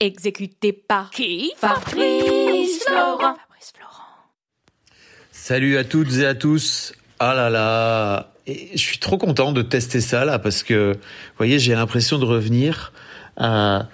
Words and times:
Exécuté 0.00 0.72
par 0.72 1.10
qui? 1.10 1.52
Fabrice 1.56 2.84
Florent. 2.84 3.36
Salut 5.30 5.76
à 5.76 5.84
toutes 5.84 6.12
et 6.14 6.26
à 6.26 6.34
tous. 6.34 6.94
Ah 7.18 7.34
là 7.34 7.50
là, 7.50 8.32
et 8.46 8.70
je 8.72 8.78
suis 8.78 8.98
trop 8.98 9.18
content 9.18 9.52
de 9.52 9.62
tester 9.62 10.00
ça 10.00 10.24
là 10.24 10.38
parce 10.38 10.62
que, 10.62 10.92
vous 10.94 11.36
voyez, 11.36 11.58
j'ai 11.58 11.74
l'impression 11.74 12.18
de 12.18 12.24
revenir 12.24 12.92
à 13.36 13.88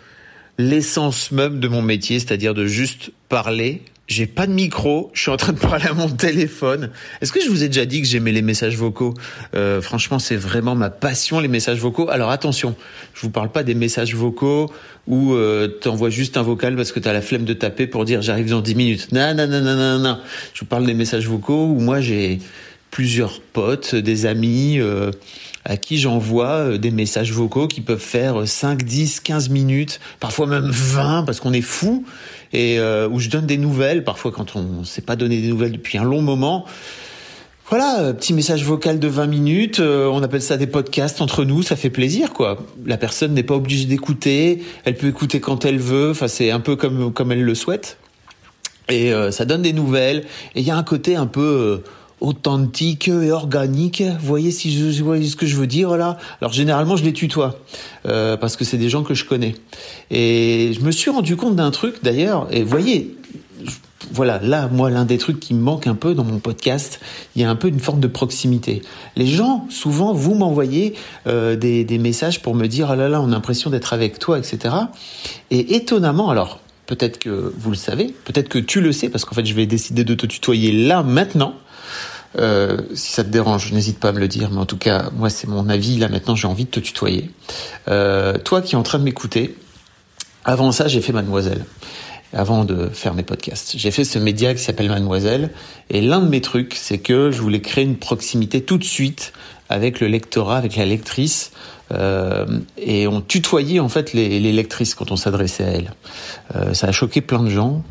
l'essence 0.58 1.32
même 1.32 1.60
de 1.60 1.68
mon 1.68 1.82
métier, 1.82 2.18
c'est-à-dire 2.18 2.54
de 2.54 2.66
juste 2.66 3.10
parler. 3.28 3.82
J'ai 4.10 4.26
pas 4.26 4.48
de 4.48 4.52
micro, 4.52 5.12
je 5.14 5.22
suis 5.22 5.30
en 5.30 5.36
train 5.36 5.52
de 5.52 5.58
parler 5.60 5.86
à 5.86 5.94
mon 5.94 6.08
téléphone. 6.08 6.90
Est-ce 7.20 7.32
que 7.32 7.40
je 7.40 7.48
vous 7.48 7.62
ai 7.62 7.68
déjà 7.68 7.86
dit 7.86 8.02
que 8.02 8.08
j'aimais 8.08 8.32
les 8.32 8.42
messages 8.42 8.76
vocaux? 8.76 9.14
Euh, 9.54 9.80
Franchement, 9.80 10.18
c'est 10.18 10.34
vraiment 10.34 10.74
ma 10.74 10.90
passion 10.90 11.38
les 11.38 11.46
messages 11.46 11.78
vocaux. 11.78 12.10
Alors 12.10 12.30
attention, 12.30 12.74
je 13.14 13.20
vous 13.20 13.30
parle 13.30 13.52
pas 13.52 13.62
des 13.62 13.76
messages 13.76 14.16
vocaux 14.16 14.68
où 15.06 15.34
euh, 15.34 15.68
t'envoies 15.68 16.10
juste 16.10 16.36
un 16.36 16.42
vocal 16.42 16.74
parce 16.74 16.90
que 16.90 16.98
t'as 16.98 17.12
la 17.12 17.22
flemme 17.22 17.44
de 17.44 17.52
taper 17.52 17.86
pour 17.86 18.04
dire 18.04 18.20
j'arrive 18.20 18.50
dans 18.50 18.60
10 18.60 18.74
minutes. 18.74 19.12
Non, 19.12 19.32
non, 19.32 19.46
non, 19.46 19.60
non, 19.60 19.76
non, 19.76 19.98
non. 20.00 20.18
Je 20.54 20.60
vous 20.60 20.66
parle 20.66 20.86
des 20.86 20.94
messages 20.94 21.28
vocaux 21.28 21.66
où 21.66 21.78
moi 21.78 22.00
j'ai 22.00 22.40
plusieurs 22.90 23.40
potes, 23.40 23.94
des 23.94 24.26
amis 24.26 24.80
euh, 24.80 25.12
à 25.64 25.76
qui 25.76 25.98
j'envoie 25.98 26.46
euh, 26.48 26.78
des 26.78 26.90
messages 26.90 27.32
vocaux 27.32 27.68
qui 27.68 27.80
peuvent 27.80 27.98
faire 28.00 28.46
5, 28.46 28.82
10, 28.82 29.20
15 29.20 29.50
minutes, 29.50 30.00
parfois 30.18 30.46
même 30.46 30.68
20 30.68 31.22
parce 31.24 31.40
qu'on 31.40 31.52
est 31.52 31.60
fou 31.60 32.04
et 32.52 32.78
euh, 32.78 33.08
où 33.08 33.18
je 33.20 33.28
donne 33.28 33.46
des 33.46 33.58
nouvelles 33.58 34.04
parfois 34.04 34.32
quand 34.32 34.56
on 34.56 34.84
s'est 34.84 35.02
pas 35.02 35.16
donné 35.16 35.40
des 35.40 35.48
nouvelles 35.48 35.72
depuis 35.72 35.98
un 35.98 36.04
long 36.04 36.22
moment. 36.22 36.64
Voilà, 37.68 38.00
euh, 38.00 38.12
petit 38.12 38.34
message 38.34 38.64
vocal 38.64 38.98
de 38.98 39.06
20 39.06 39.26
minutes, 39.28 39.78
euh, 39.78 40.08
on 40.08 40.24
appelle 40.24 40.42
ça 40.42 40.56
des 40.56 40.66
podcasts 40.66 41.20
entre 41.20 41.44
nous, 41.44 41.62
ça 41.62 41.76
fait 41.76 41.90
plaisir 41.90 42.32
quoi. 42.32 42.58
La 42.84 42.96
personne 42.96 43.32
n'est 43.32 43.44
pas 43.44 43.54
obligée 43.54 43.84
d'écouter, 43.84 44.64
elle 44.84 44.96
peut 44.96 45.06
écouter 45.06 45.38
quand 45.38 45.64
elle 45.64 45.78
veut, 45.78 46.10
enfin 46.10 46.26
c'est 46.26 46.50
un 46.50 46.58
peu 46.58 46.74
comme 46.74 47.12
comme 47.12 47.30
elle 47.30 47.44
le 47.44 47.54
souhaite. 47.54 47.96
Et 48.90 49.12
euh, 49.12 49.30
ça 49.30 49.44
donne 49.44 49.62
des 49.62 49.72
nouvelles 49.72 50.24
et 50.54 50.60
il 50.60 50.66
y 50.66 50.70
a 50.70 50.76
un 50.76 50.82
côté 50.82 51.16
un 51.16 51.26
peu 51.26 51.40
euh, 51.40 51.84
authentique 52.20 53.08
et 53.08 53.30
organique. 53.30 54.02
Voyez 54.20 54.50
si 54.50 54.72
je, 54.72 54.98
vous 55.00 55.04
voyez 55.04 55.28
ce 55.28 55.36
que 55.36 55.46
je 55.46 55.56
veux 55.56 55.66
dire 55.66 55.96
là? 55.96 56.18
Alors 56.40 56.52
généralement 56.52 56.96
je 56.96 57.04
les 57.04 57.12
tutoie 57.12 57.58
euh, 58.06 58.36
parce 58.36 58.56
que 58.56 58.64
c'est 58.64 58.78
des 58.78 58.88
gens 58.88 59.02
que 59.02 59.14
je 59.14 59.24
connais. 59.24 59.54
Et 60.10 60.72
je 60.74 60.80
me 60.80 60.90
suis 60.90 61.10
rendu 61.10 61.36
compte 61.36 61.56
d'un 61.56 61.70
truc 61.70 61.96
d'ailleurs. 62.02 62.46
Et 62.50 62.62
voyez, 62.62 63.16
voilà, 64.12 64.40
là, 64.42 64.68
moi, 64.68 64.90
l'un 64.90 65.04
des 65.04 65.18
trucs 65.18 65.38
qui 65.38 65.54
me 65.54 65.60
manque 65.60 65.86
un 65.86 65.94
peu 65.94 66.14
dans 66.14 66.24
mon 66.24 66.40
podcast, 66.40 67.00
il 67.36 67.42
y 67.42 67.44
a 67.44 67.50
un 67.50 67.54
peu 67.54 67.68
une 67.68 67.78
forme 67.78 68.00
de 68.00 68.08
proximité. 68.08 68.82
Les 69.16 69.26
gens, 69.26 69.66
souvent, 69.70 70.12
vous 70.12 70.34
m'envoyez 70.34 70.94
euh, 71.26 71.54
des, 71.54 71.84
des 71.84 71.98
messages 71.98 72.42
pour 72.42 72.54
me 72.54 72.66
dire, 72.66 72.90
ah 72.90 72.96
là 72.96 73.08
là, 73.08 73.20
on 73.20 73.28
a 73.28 73.30
l'impression 73.30 73.70
d'être 73.70 73.92
avec 73.92 74.18
toi, 74.18 74.38
etc. 74.38 74.74
Et 75.50 75.76
étonnamment, 75.76 76.30
alors, 76.30 76.60
peut-être 76.86 77.18
que 77.18 77.52
vous 77.56 77.70
le 77.70 77.76
savez, 77.76 78.12
peut-être 78.24 78.48
que 78.48 78.58
tu 78.58 78.80
le 78.80 78.90
sais, 78.90 79.08
parce 79.08 79.24
qu'en 79.24 79.34
fait, 79.34 79.46
je 79.46 79.54
vais 79.54 79.66
décider 79.66 80.02
de 80.02 80.14
te 80.14 80.26
tutoyer 80.26 80.72
là, 80.72 81.02
maintenant. 81.02 81.54
Euh, 82.38 82.78
si 82.94 83.12
ça 83.12 83.24
te 83.24 83.28
dérange, 83.28 83.72
n'hésite 83.72 83.98
pas 83.98 84.10
à 84.10 84.12
me 84.12 84.20
le 84.20 84.28
dire, 84.28 84.50
mais 84.50 84.60
en 84.60 84.66
tout 84.66 84.76
cas, 84.76 85.10
moi, 85.16 85.30
c'est 85.30 85.48
mon 85.48 85.68
avis. 85.68 85.98
Là, 85.98 86.08
maintenant, 86.08 86.36
j'ai 86.36 86.46
envie 86.46 86.64
de 86.64 86.70
te 86.70 86.80
tutoyer. 86.80 87.30
Euh, 87.88 88.38
toi 88.38 88.62
qui 88.62 88.74
es 88.74 88.78
en 88.78 88.82
train 88.82 88.98
de 88.98 89.04
m'écouter, 89.04 89.56
avant 90.44 90.72
ça, 90.72 90.88
j'ai 90.88 91.00
fait 91.00 91.12
Mademoiselle. 91.12 91.64
Avant 92.32 92.64
de 92.64 92.88
faire 92.90 93.14
mes 93.14 93.24
podcasts, 93.24 93.72
j'ai 93.76 93.90
fait 93.90 94.04
ce 94.04 94.16
média 94.16 94.54
qui 94.54 94.62
s'appelle 94.62 94.88
Mademoiselle. 94.88 95.50
Et 95.88 96.00
l'un 96.00 96.20
de 96.20 96.28
mes 96.28 96.40
trucs, 96.40 96.74
c'est 96.76 96.98
que 96.98 97.32
je 97.32 97.40
voulais 97.40 97.60
créer 97.60 97.82
une 97.82 97.96
proximité 97.96 98.62
tout 98.62 98.78
de 98.78 98.84
suite 98.84 99.32
avec 99.68 99.98
le 99.98 100.06
lectorat, 100.06 100.56
avec 100.56 100.76
la 100.76 100.84
lectrice. 100.84 101.50
Euh, 101.92 102.46
et 102.78 103.06
on 103.06 103.20
tutoyait 103.20 103.80
en 103.80 103.88
fait 103.88 104.12
les, 104.12 104.38
lectrices 104.52 104.94
quand 104.94 105.10
on 105.10 105.16
s'adressait 105.16 105.64
à 105.64 105.68
elles. 105.68 105.92
Euh, 106.54 106.74
ça 106.74 106.88
a 106.88 106.92
choqué 106.92 107.20
plein 107.20 107.42
de 107.42 107.50
gens. 107.50 107.82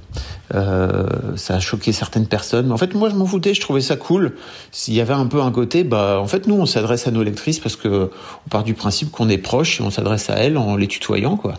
Euh, 0.56 1.08
ça 1.36 1.56
a 1.56 1.60
choqué 1.60 1.92
certaines 1.92 2.26
personnes. 2.26 2.68
Mais 2.68 2.74
en 2.74 2.78
fait, 2.78 2.94
moi, 2.94 3.10
je 3.10 3.16
m'en 3.16 3.26
foutais. 3.26 3.54
Je 3.54 3.62
trouvais 3.62 3.82
ça 3.82 3.96
cool. 3.96 4.36
S'il 4.72 4.94
y 4.94 5.02
avait 5.02 5.14
un 5.14 5.26
peu 5.26 5.42
un 5.42 5.52
côté, 5.52 5.84
bah, 5.84 6.20
en 6.22 6.28
fait, 6.28 6.48
nous, 6.48 6.56
on 6.56 6.66
s'adresse 6.66 7.08
à 7.08 7.12
nos 7.12 7.24
lectrices 7.24 7.60
parce 7.60 7.76
que 7.76 8.10
on 8.46 8.50
part 8.50 8.64
du 8.64 8.74
principe 8.74 9.12
qu'on 9.12 9.30
est 9.30 9.38
proche 9.38 9.80
et 9.80 9.84
on 9.84 9.92
s'adresse 9.92 10.30
à 10.30 10.36
elles 10.36 10.58
en 10.58 10.76
les 10.76 10.88
tutoyant, 10.88 11.38
quoi. 11.38 11.56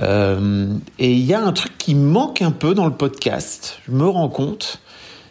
Et 0.00 1.12
il 1.12 1.24
y 1.24 1.34
a 1.34 1.40
un 1.40 1.52
truc 1.52 1.76
qui 1.76 1.96
manque 1.96 2.42
un 2.42 2.52
peu 2.52 2.74
dans 2.74 2.86
le 2.86 2.92
podcast. 2.92 3.80
Je 3.86 3.92
me 3.92 4.06
rends 4.06 4.28
compte, 4.28 4.78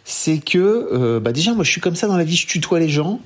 c'est 0.04 0.38
que, 0.38 1.18
bah, 1.18 1.32
déjà, 1.32 1.54
moi, 1.54 1.64
je 1.64 1.70
suis 1.70 1.80
comme 1.80 1.96
ça 1.96 2.06
dans 2.06 2.16
la 2.16 2.24
vie. 2.24 2.36
Je 2.36 2.46
tutoie 2.46 2.78
les 2.78 2.88
gens 2.88 3.20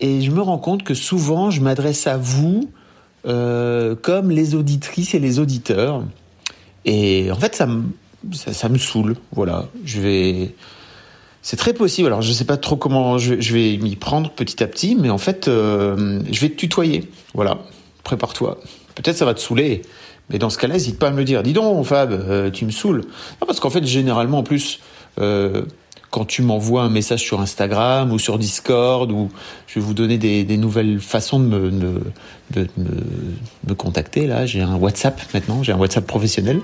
et 0.00 0.22
je 0.22 0.30
me 0.30 0.40
rends 0.40 0.58
compte 0.58 0.82
que 0.82 0.94
souvent, 0.94 1.50
je 1.50 1.60
m'adresse 1.60 2.06
à 2.06 2.16
vous 2.16 2.70
euh, 3.26 3.94
comme 3.94 4.30
les 4.30 4.54
auditrices 4.54 5.14
et 5.14 5.18
les 5.18 5.38
auditeurs. 5.38 6.02
Et 6.86 7.30
en 7.30 7.36
fait, 7.36 7.54
ça 7.54 7.66
me, 7.66 7.84
ça, 8.32 8.68
me 8.70 8.78
saoule. 8.78 9.16
Voilà, 9.32 9.66
je 9.84 10.00
vais. 10.00 10.54
C'est 11.42 11.56
très 11.56 11.74
possible. 11.74 12.06
Alors, 12.06 12.22
je 12.22 12.32
sais 12.32 12.44
pas 12.46 12.56
trop 12.56 12.76
comment 12.76 13.18
je, 13.18 13.34
vais 13.34 13.76
m'y 13.76 13.96
prendre 13.96 14.30
petit 14.30 14.62
à 14.62 14.66
petit, 14.66 14.96
mais 14.98 15.10
en 15.10 15.18
fait, 15.18 15.48
euh, 15.48 16.20
je 16.30 16.40
vais 16.40 16.48
te 16.48 16.56
tutoyer. 16.56 17.10
Voilà, 17.34 17.58
prépare-toi. 18.02 18.58
Peut-être 18.94 19.16
ça 19.16 19.26
va 19.26 19.34
te 19.34 19.40
saouler, 19.40 19.82
mais 20.30 20.38
dans 20.38 20.50
ce 20.50 20.56
cas-là, 20.58 20.74
n'hésite 20.74 20.98
pas 20.98 21.08
à 21.08 21.10
me 21.10 21.18
le 21.18 21.24
dire. 21.24 21.42
Dis 21.42 21.52
donc, 21.52 21.84
Fab, 21.84 22.12
euh, 22.12 22.50
tu 22.50 22.64
me 22.64 22.70
saoules. 22.70 23.04
Parce 23.46 23.60
qu'en 23.60 23.70
fait, 23.70 23.84
généralement, 23.84 24.38
en 24.38 24.42
plus, 24.42 24.80
quand 26.10 26.24
tu 26.24 26.42
m'envoies 26.42 26.82
un 26.82 26.88
message 26.88 27.20
sur 27.20 27.40
Instagram 27.40 28.12
ou 28.12 28.18
sur 28.18 28.38
Discord, 28.38 29.10
ou 29.12 29.30
je 29.66 29.78
vais 29.78 29.84
vous 29.84 29.94
donner 29.94 30.18
des, 30.18 30.44
des 30.44 30.56
nouvelles 30.56 31.00
façons 31.00 31.38
de 31.38 31.44
me, 31.44 31.70
de, 31.70 32.02
de 32.50 32.68
me, 33.68 33.74
contacter. 33.74 34.26
Là, 34.26 34.44
j'ai 34.46 34.60
un 34.60 34.74
WhatsApp 34.74 35.20
maintenant, 35.32 35.62
j'ai 35.62 35.72
un 35.72 35.78
WhatsApp 35.78 36.06
professionnel. 36.06 36.60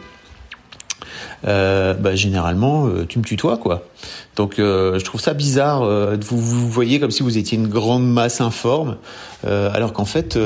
Euh, 1.47 1.95
bah, 1.95 2.17
généralement, 2.17 2.87
euh, 2.87 3.07
tu 3.07 3.19
me 3.19 3.25
tutoies, 3.25 3.59
quoi. 3.59 3.87
Donc, 4.35 4.59
euh, 4.59 4.99
je 4.99 5.05
trouve 5.05 5.21
ça 5.21 5.35
bizarre. 5.35 5.83
euh, 5.83 6.17
vous, 6.21 6.41
vous 6.41 6.69
voyez 6.69 6.99
comme 6.99 7.11
si 7.11 7.23
vous 7.23 7.39
étiez 7.39 7.57
une 7.57 7.69
grande 7.69 8.11
masse 8.11 8.41
informe, 8.41 8.97
euh, 9.47 9.71
alors 9.73 9.93
qu'en 9.93 10.05
fait, 10.05 10.37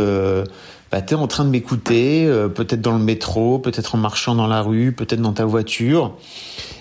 bah, 0.92 1.00
tu 1.00 1.14
es 1.14 1.16
en 1.16 1.26
train 1.26 1.44
de 1.44 1.50
m'écouter, 1.50 2.30
peut-être 2.54 2.82
dans 2.82 2.98
le 2.98 3.02
métro, 3.02 3.58
peut-être 3.58 3.94
en 3.94 3.98
marchant 3.98 4.34
dans 4.34 4.46
la 4.46 4.60
rue, 4.60 4.92
peut-être 4.92 5.22
dans 5.22 5.32
ta 5.32 5.46
voiture. 5.46 6.14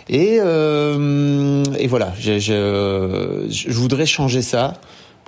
Et, 0.09 0.39
euh, 0.39 1.63
et 1.77 1.85
voilà, 1.85 2.13
je, 2.19 2.39
je, 2.39 3.45
je 3.47 3.71
voudrais 3.71 4.07
changer 4.07 4.41
ça 4.41 4.81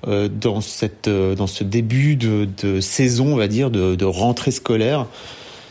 euh, 0.08 0.28
dans, 0.28 0.60
cette, 0.60 1.08
euh, 1.08 1.36
dans 1.36 1.46
ce 1.46 1.64
début 1.64 2.16
de, 2.16 2.48
de 2.64 2.82
saison, 2.82 3.34
on 3.34 3.36
va 3.36 3.48
dire, 3.48 3.70
de, 3.70 3.94
de 3.94 4.06
rentrée 4.06 4.50
scolaire. 4.50 5.06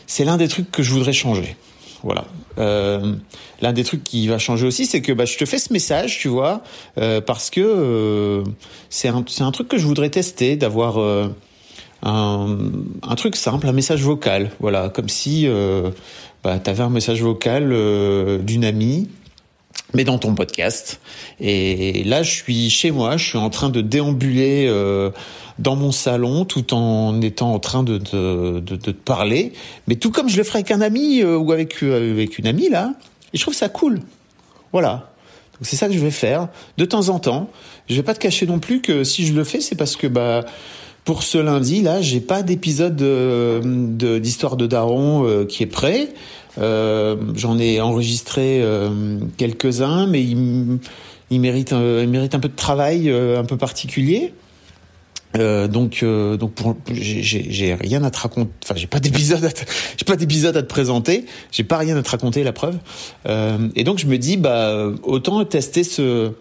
C'est 0.07 0.23
l'un 0.23 0.37
des 0.37 0.47
trucs 0.47 0.71
que 0.71 0.81
je 0.81 0.91
voudrais 0.91 1.13
changer. 1.13 1.57
Voilà. 2.03 2.25
L'un 2.57 3.73
des 3.73 3.83
trucs 3.83 4.03
qui 4.03 4.27
va 4.27 4.39
changer 4.39 4.65
aussi, 4.65 4.85
c'est 4.85 5.01
que 5.01 5.11
bah, 5.13 5.25
je 5.25 5.37
te 5.37 5.45
fais 5.45 5.59
ce 5.59 5.71
message, 5.71 6.17
tu 6.17 6.29
vois, 6.29 6.63
parce 6.95 7.49
que 7.51 8.43
c'est 8.89 9.07
un, 9.07 9.23
un 9.39 9.51
truc 9.51 9.67
que 9.67 9.77
je 9.77 9.85
voudrais 9.85 10.09
tester, 10.09 10.55
d'avoir 10.55 10.97
un, 12.01 12.57
un 13.03 13.15
truc 13.15 13.35
simple, 13.35 13.67
un 13.67 13.71
message 13.71 14.01
vocal. 14.01 14.51
Voilà, 14.59 14.89
comme 14.89 15.09
si 15.09 15.47
bah, 16.43 16.59
tu 16.59 16.69
un 16.69 16.89
message 16.89 17.21
vocal 17.21 17.71
euh, 17.71 18.37
d'une 18.39 18.65
amie 18.65 19.07
mais 19.93 20.03
dans 20.03 20.17
ton 20.17 20.35
podcast. 20.35 20.99
Et 21.39 22.03
là, 22.03 22.23
je 22.23 22.31
suis 22.31 22.69
chez 22.69 22.91
moi, 22.91 23.17
je 23.17 23.29
suis 23.29 23.37
en 23.37 23.49
train 23.49 23.69
de 23.69 23.81
déambuler 23.81 24.67
euh, 24.67 25.11
dans 25.59 25.75
mon 25.75 25.91
salon 25.91 26.45
tout 26.45 26.73
en 26.73 27.21
étant 27.21 27.53
en 27.53 27.59
train 27.59 27.83
de, 27.83 27.97
de, 27.97 28.59
de, 28.59 28.75
de 28.75 28.75
te 28.75 28.91
parler, 28.91 29.53
mais 29.87 29.95
tout 29.95 30.11
comme 30.11 30.29
je 30.29 30.37
le 30.37 30.43
ferais 30.43 30.59
avec 30.59 30.71
un 30.71 30.81
ami 30.81 31.21
euh, 31.21 31.37
ou 31.37 31.51
avec, 31.51 31.83
euh, 31.83 32.11
avec 32.11 32.39
une 32.39 32.47
amie, 32.47 32.69
là. 32.69 32.93
Et 33.33 33.37
je 33.37 33.41
trouve 33.41 33.53
ça 33.53 33.69
cool. 33.69 33.99
Voilà. 34.71 35.11
Donc 35.53 35.63
c'est 35.63 35.75
ça 35.75 35.87
que 35.87 35.93
je 35.93 35.99
vais 35.99 36.11
faire 36.11 36.47
de 36.77 36.85
temps 36.85 37.09
en 37.09 37.19
temps. 37.19 37.49
Je 37.89 37.95
vais 37.95 38.03
pas 38.03 38.13
te 38.13 38.19
cacher 38.19 38.45
non 38.45 38.59
plus 38.59 38.81
que 38.81 39.03
si 39.03 39.25
je 39.25 39.33
le 39.33 39.43
fais, 39.43 39.61
c'est 39.61 39.75
parce 39.75 39.95
que 39.95 40.07
bah 40.07 40.45
pour 41.03 41.23
ce 41.23 41.37
lundi 41.37 41.81
là, 41.81 42.01
j'ai 42.01 42.21
pas 42.21 42.43
d'épisode 42.43 43.01
euh, 43.01 43.61
de- 43.63 44.19
d'histoire 44.19 44.57
de, 44.57 44.67
Daron 44.67 45.25
euh, 45.25 45.45
qui 45.45 45.63
est 45.63 45.67
prêt. 45.67 46.09
Euh, 46.57 47.15
J'en 47.35 47.57
ai 47.57 47.79
enregistré 47.81 48.61
euh, 48.61 49.17
quelques-uns, 49.37 50.07
mais 50.07 50.21
il, 50.21 50.79
il 51.29 51.39
mérite, 51.39 51.71
il 51.71 51.75
un 52.33 52.39
peu 52.39 52.49
de 52.49 52.55
travail 52.55 53.09
un 53.09 53.45
peu 53.45 53.57
particulier. 53.57 54.33
Euh, 55.37 55.67
donc, 55.67 55.99
euh, 56.03 56.35
donc 56.37 56.51
j'ai 56.91 57.73
rien 57.73 58.03
à 58.03 58.11
te 58.11 58.19
raconter. 58.19 58.51
Enfin, 58.63 58.75
j'ai 58.75 58.87
pas 58.87 58.99
d'épisode, 58.99 59.49
j'ai 59.97 60.05
pas 60.05 60.15
d'épisode 60.15 60.57
à 60.57 60.61
te 60.61 60.67
présenter. 60.67 61.25
J'ai 61.51 61.63
pas 61.63 61.77
rien 61.77 61.95
à 61.95 62.01
te 62.01 62.09
raconter, 62.09 62.43
la 62.43 62.51
preuve. 62.51 62.77
Euh, 63.27 63.69
et 63.75 63.83
donc 63.83 63.99
je 63.99 64.07
me 64.07 64.17
dis, 64.17 64.37
bah, 64.37 64.91
autant 65.03 65.43
tester 65.45 65.83
ce 65.83 66.31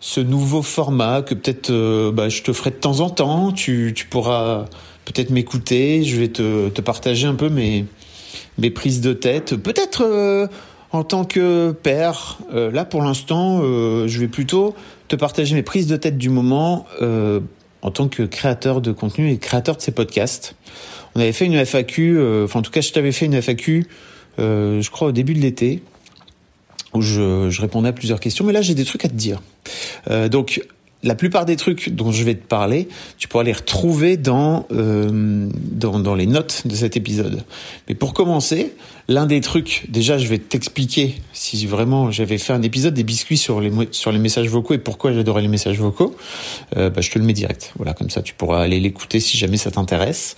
ce 0.00 0.20
nouveau 0.20 0.62
format 0.62 1.22
que 1.22 1.34
peut-être, 1.34 1.70
euh, 1.70 2.12
bah, 2.12 2.28
je 2.28 2.42
te 2.42 2.52
ferai 2.52 2.70
de 2.70 2.76
temps 2.76 3.00
en 3.00 3.10
temps. 3.10 3.52
Tu, 3.52 3.94
pourras 4.10 4.66
peut-être 5.04 5.30
m'écouter. 5.30 6.04
Je 6.04 6.16
vais 6.16 6.28
te, 6.28 6.68
partager 6.80 7.26
un 7.26 7.34
peu 7.34 7.48
mes 7.48 7.86
mes 8.58 8.70
prises 8.70 9.00
de 9.00 9.12
tête. 9.12 9.56
Peut-être 9.56 10.02
euh, 10.02 10.46
en 10.92 11.04
tant 11.04 11.24
que 11.24 11.72
père. 11.72 12.38
là, 12.52 12.84
pour 12.84 13.02
l'instant, 13.02 13.60
je 13.60 14.18
vais 14.18 14.28
plutôt 14.28 14.74
te 15.08 15.16
partager 15.16 15.54
mes 15.54 15.62
prises 15.62 15.86
de 15.86 15.96
tête 15.96 16.16
du 16.16 16.30
moment 16.30 16.86
en 17.82 17.90
tant 17.90 18.08
que 18.08 18.24
créateur 18.24 18.80
de 18.80 18.92
contenu 18.92 19.30
et 19.30 19.38
créateur 19.38 19.76
de 19.76 19.80
ces 19.80 19.92
podcasts. 19.92 20.56
On 21.14 21.20
avait 21.20 21.32
fait 21.32 21.46
une 21.46 21.64
FAQ, 21.64 22.18
euh, 22.18 22.44
enfin 22.44 22.58
en 22.58 22.62
tout 22.62 22.70
cas 22.70 22.80
je 22.80 22.92
t'avais 22.92 23.12
fait 23.12 23.26
une 23.26 23.40
FAQ, 23.40 23.86
euh, 24.38 24.82
je 24.82 24.90
crois 24.90 25.08
au 25.08 25.12
début 25.12 25.34
de 25.34 25.40
l'été, 25.40 25.82
où 26.94 27.02
je, 27.02 27.60
répondais 27.60 27.88
à 27.88 27.92
plusieurs 27.92 28.20
questions, 28.20 28.44
mais 28.44 28.52
là 28.52 28.62
j'ai 28.62 28.74
des 28.74 28.84
trucs 28.84 29.04
à 29.04 29.08
te 29.08 29.14
dire. 29.14 29.40
Euh, 30.10 30.28
donc 30.28 30.62
la 31.02 31.14
plupart 31.14 31.44
des 31.44 31.56
trucs 31.56 31.90
dont 31.90 32.10
je 32.10 32.24
vais 32.24 32.34
te 32.34 32.46
parler, 32.46 32.88
tu 33.18 33.28
pourras 33.28 33.44
les 33.44 33.52
retrouver 33.52 34.16
dans, 34.16 34.66
euh, 34.72 35.48
dans, 35.54 35.98
dans, 35.98 36.14
les 36.14 36.26
notes 36.26 36.66
de 36.66 36.74
cet 36.74 36.96
épisode. 36.96 37.44
Mais 37.88 37.94
pour 37.94 38.14
commencer, 38.14 38.74
l'un 39.08 39.26
des 39.26 39.40
trucs, 39.40 39.86
déjà 39.88 40.18
je 40.18 40.26
vais 40.26 40.38
t'expliquer 40.38 41.16
si 41.32 41.64
vraiment 41.66 42.10
j'avais 42.10 42.38
fait 42.38 42.52
un 42.52 42.62
épisode 42.62 42.94
des 42.94 43.04
biscuits 43.04 43.36
sur 43.36 43.60
les, 43.60 43.70
sur 43.92 44.10
les 44.10 44.18
messages 44.18 44.48
vocaux 44.48 44.74
et 44.74 44.78
pourquoi 44.78 45.12
j'adorais 45.12 45.42
les 45.42 45.48
messages 45.48 45.78
vocaux, 45.78 46.16
euh, 46.76 46.90
bah, 46.90 47.00
je 47.00 47.10
te 47.10 47.18
le 47.18 47.24
mets 47.24 47.32
direct. 47.32 47.72
Voilà, 47.76 47.92
comme 47.92 48.10
ça 48.10 48.22
tu 48.22 48.34
pourras 48.34 48.62
aller 48.62 48.80
l'écouter 48.80 49.20
si 49.20 49.36
jamais 49.36 49.58
ça 49.58 49.70
t'intéresse. 49.70 50.36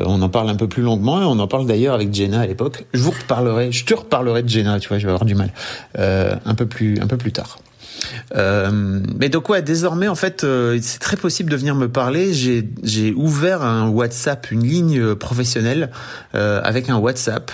Euh, 0.00 0.04
on 0.06 0.20
en 0.22 0.28
parle 0.28 0.50
un 0.50 0.56
peu 0.56 0.68
plus 0.68 0.82
longuement 0.82 1.20
et 1.22 1.24
on 1.24 1.38
en 1.38 1.48
parle 1.48 1.66
d'ailleurs 1.66 1.94
avec 1.94 2.12
Jenna 2.12 2.40
à 2.40 2.46
l'époque. 2.46 2.84
Je 2.92 3.00
vous 3.00 3.12
reparlerai, 3.12 3.72
je 3.72 3.84
te 3.84 3.94
reparlerai 3.94 4.42
de 4.42 4.48
Jenna, 4.48 4.80
tu 4.80 4.88
vois, 4.88 4.98
je 4.98 5.06
vais 5.06 5.12
avoir 5.12 5.24
du 5.24 5.34
mal, 5.34 5.52
euh, 5.98 6.34
un 6.44 6.54
peu 6.54 6.66
plus, 6.66 7.00
un 7.00 7.06
peu 7.06 7.16
plus 7.16 7.32
tard. 7.32 7.58
Euh, 8.34 9.00
mais 9.18 9.28
donc 9.28 9.48
ouais, 9.48 9.62
désormais 9.62 10.08
en 10.08 10.14
fait, 10.14 10.44
euh, 10.44 10.78
c'est 10.82 10.98
très 10.98 11.16
possible 11.16 11.50
de 11.50 11.56
venir 11.56 11.74
me 11.74 11.88
parler. 11.88 12.32
J'ai 12.32 13.12
ouvert 13.14 13.62
un 13.62 13.88
WhatsApp, 13.88 14.50
une 14.50 14.64
ligne 14.64 15.14
professionnelle 15.14 15.90
euh, 16.34 16.60
avec 16.62 16.88
un 16.88 16.96
WhatsApp 16.96 17.50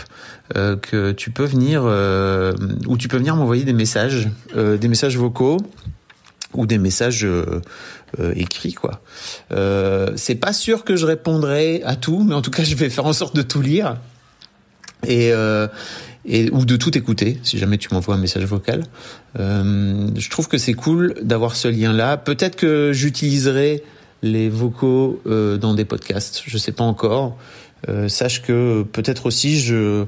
euh, 0.57 0.77
que 0.77 1.13
tu 1.13 1.31
peux 1.31 1.45
venir 1.45 1.83
euh, 1.85 2.55
où 2.87 2.97
tu 2.97 3.09
peux 3.09 3.17
venir 3.17 3.37
m'envoyer 3.37 3.65
des 3.65 3.73
messages, 3.73 4.29
des 4.55 4.89
messages 4.89 5.17
vocaux 5.17 5.59
ou 6.55 6.67
des 6.67 6.79
messages 6.79 7.27
écrits 8.35 8.75
quoi. 8.75 9.03
c'est 10.17 10.37
pas 10.37 10.53
sûr 10.53 10.85
que 10.85 10.97
je 10.97 11.07
répondrai 11.07 11.83
à 11.85 11.97
tout, 11.97 12.25
mais 12.27 12.35
en 12.35 12.43
tout 12.43 12.51
cas 12.51 12.65
je 12.65 12.75
vais 12.75 12.89
faire 12.89 13.07
en 13.07 13.13
sorte 13.13 13.37
de 13.37 13.43
tout 13.43 13.61
lire. 13.61 13.97
Et, 15.07 15.33
et 16.27 16.51
ou 16.51 16.65
de 16.65 16.77
tout 16.77 16.97
écouter 16.97 17.39
si 17.43 17.59
jamais 17.59 17.79
tu 17.79 17.89
m'envoies 17.93 18.15
un 18.15 18.19
message 18.19 18.45
vocal. 18.45 18.85
Euh, 19.39 20.09
je 20.17 20.31
trouve 20.31 20.49
que 20.49 20.59
c'est 20.59 20.75
cool 20.75 21.15
d'avoir 21.23 21.57
ce 21.57 21.69
lien-là. 21.69 22.17
Peut-être 22.17 22.57
que 22.57 22.93
j'utiliserai 22.93 23.83
les 24.23 24.49
vocaux 24.49 25.21
euh, 25.27 25.57
dans 25.57 25.75
des 25.75 25.85
podcasts. 25.85 26.43
Je 26.47 26.59
sais 26.59 26.73
pas 26.73 26.85
encore. 26.85 27.37
Euh, 27.89 28.09
sache 28.09 28.43
que 28.43 28.83
peut-être 28.83 29.27
aussi 29.27 29.61
je 29.61 30.07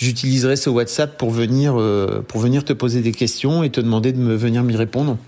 j'utiliserai 0.00 0.56
ce 0.56 0.70
WhatsApp 0.70 1.18
pour 1.18 1.30
venir 1.30 1.78
euh, 1.78 2.24
pour 2.26 2.40
venir 2.40 2.64
te 2.64 2.72
poser 2.72 3.02
des 3.02 3.12
questions 3.12 3.62
et 3.62 3.70
te 3.70 3.80
demander 3.80 4.12
de 4.12 4.18
me 4.18 4.34
venir 4.34 4.62
m'y 4.62 4.76
répondre. 4.76 5.18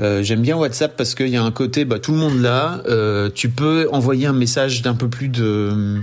Euh, 0.00 0.22
J'aime 0.22 0.40
bien 0.40 0.56
WhatsApp 0.56 0.96
parce 0.96 1.14
qu'il 1.14 1.28
y 1.28 1.36
a 1.36 1.42
un 1.42 1.50
côté, 1.50 1.84
bah, 1.84 1.98
tout 1.98 2.12
le 2.12 2.18
monde 2.18 2.40
là. 2.40 2.82
Euh, 2.88 3.28
tu 3.34 3.48
peux 3.48 3.88
envoyer 3.92 4.26
un 4.26 4.32
message 4.32 4.82
d'un 4.82 4.94
peu 4.94 5.08
plus 5.08 5.28
de 5.28 6.00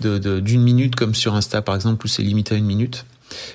d'une 0.00 0.18
de, 0.18 0.56
minute 0.56 0.94
comme 0.96 1.14
sur 1.14 1.34
Insta 1.34 1.62
par 1.62 1.74
exemple 1.74 2.04
où 2.04 2.08
c'est 2.08 2.22
limité 2.22 2.54
à 2.54 2.58
une 2.58 2.66
minute. 2.66 3.06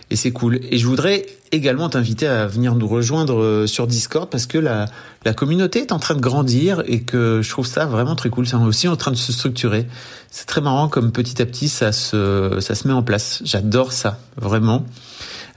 Et 0.09 0.15
c'est 0.15 0.31
cool. 0.31 0.59
Et 0.69 0.77
je 0.77 0.85
voudrais 0.85 1.25
également 1.51 1.89
t'inviter 1.89 2.27
à 2.27 2.45
venir 2.45 2.75
nous 2.75 2.87
rejoindre 2.87 3.41
euh, 3.41 3.67
sur 3.67 3.87
Discord 3.87 4.29
parce 4.29 4.45
que 4.45 4.57
la, 4.57 4.85
la 5.25 5.33
communauté 5.33 5.79
est 5.79 5.91
en 5.91 5.99
train 5.99 6.15
de 6.15 6.19
grandir 6.19 6.83
et 6.85 7.01
que 7.01 7.41
je 7.41 7.49
trouve 7.49 7.65
ça 7.65 7.85
vraiment 7.85 8.15
très 8.15 8.29
cool. 8.29 8.47
C'est 8.47 8.55
aussi 8.55 8.87
en 8.87 8.95
train 8.95 9.11
de 9.11 9.17
se 9.17 9.31
structurer. 9.31 9.87
C'est 10.29 10.45
très 10.45 10.61
marrant 10.61 10.87
comme 10.87 11.11
petit 11.11 11.41
à 11.41 11.45
petit 11.45 11.69
ça 11.69 11.91
se, 11.91 12.57
ça 12.59 12.75
se 12.75 12.87
met 12.87 12.93
en 12.93 13.03
place. 13.03 13.41
J'adore 13.45 13.91
ça, 13.91 14.19
vraiment. 14.37 14.85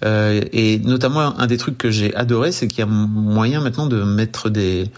Euh, 0.05 0.41
et 0.53 0.79
notamment 0.81 1.39
un 1.39 1.47
des 1.47 1.57
trucs 1.57 1.79
que 1.79 1.91
j'ai 1.91 2.15
adoré, 2.15 2.53
c'est 2.53 2.69
qu'il 2.69 2.81
y 2.81 2.83
a 2.83 2.87
moyen 2.87 3.61
maintenant 3.61 3.87
de 3.87 4.03
mettre 4.03 4.51
des, 4.51 4.91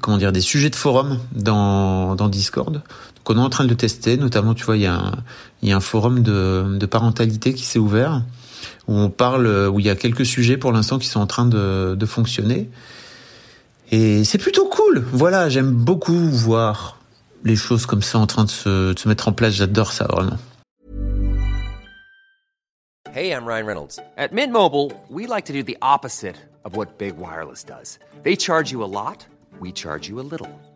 comment 0.00 0.18
dire 0.18 0.32
des 0.32 0.40
sujets 0.40 0.70
de 0.70 0.76
forum 0.76 1.18
dans, 1.32 2.14
dans 2.14 2.28
Discord. 2.28 2.82
Donc 3.28 3.36
on 3.36 3.42
est 3.42 3.44
en 3.44 3.50
train 3.50 3.66
de 3.66 3.74
tester, 3.74 4.16
notamment 4.16 4.54
tu 4.54 4.64
vois 4.64 4.78
il 4.78 4.82
y 4.82 4.86
a 4.86 5.76
un, 5.76 5.80
forum 5.80 6.22
de, 6.22 6.86
parentalité 6.86 7.52
qui 7.52 7.64
s'est 7.64 7.78
ouvert 7.78 8.22
où 8.86 8.96
on 8.96 9.10
parle 9.10 9.68
où 9.70 9.78
il 9.80 9.84
y 9.84 9.90
a 9.90 9.96
quelques 9.96 10.24
sujets 10.24 10.56
pour 10.56 10.72
l'instant 10.72 10.98
qui 10.98 11.08
sont 11.08 11.20
en 11.20 11.26
train 11.26 11.44
de, 11.44 11.94
de 11.94 12.06
fonctionner 12.06 12.70
et 13.90 14.24
c'est 14.24 14.38
plutôt 14.38 14.66
cool. 14.66 15.04
Voilà, 15.12 15.50
j'aime 15.50 15.72
beaucoup 15.72 16.14
voir 16.14 16.98
les 17.44 17.56
choses 17.56 17.84
comme 17.84 18.00
ça 18.00 18.18
en 18.18 18.26
train 18.26 18.44
de 18.44 18.50
se, 18.50 18.94
de 18.94 18.98
se 18.98 19.08
mettre 19.08 19.28
en 19.28 19.32
place. 19.32 19.52
J'adore 19.52 19.92
ça 19.92 20.06
vraiment. 20.06 20.38
Hey, 23.14 23.30
I'm 23.30 23.46
Ryan 23.46 23.66
Reynolds. 23.66 24.00
At 24.16 24.32
Mint 24.32 24.52
Mobile, 24.52 24.92
we 25.10 25.26
like 25.26 25.44
to 25.46 25.52
do 25.52 25.62
the 25.62 25.76
opposite 25.82 26.36
of 26.64 26.76
what 26.76 26.98
Big 26.98 27.14
Wireless 27.18 27.62
does. 27.62 27.98
They 28.24 28.36
charge 28.36 28.72
you 28.72 28.82
a 28.82 28.88
lot. 28.88 29.26
we 29.60 29.72
charge 29.72 30.08
you 30.08 30.20
a 30.20 30.22
little. 30.22 30.48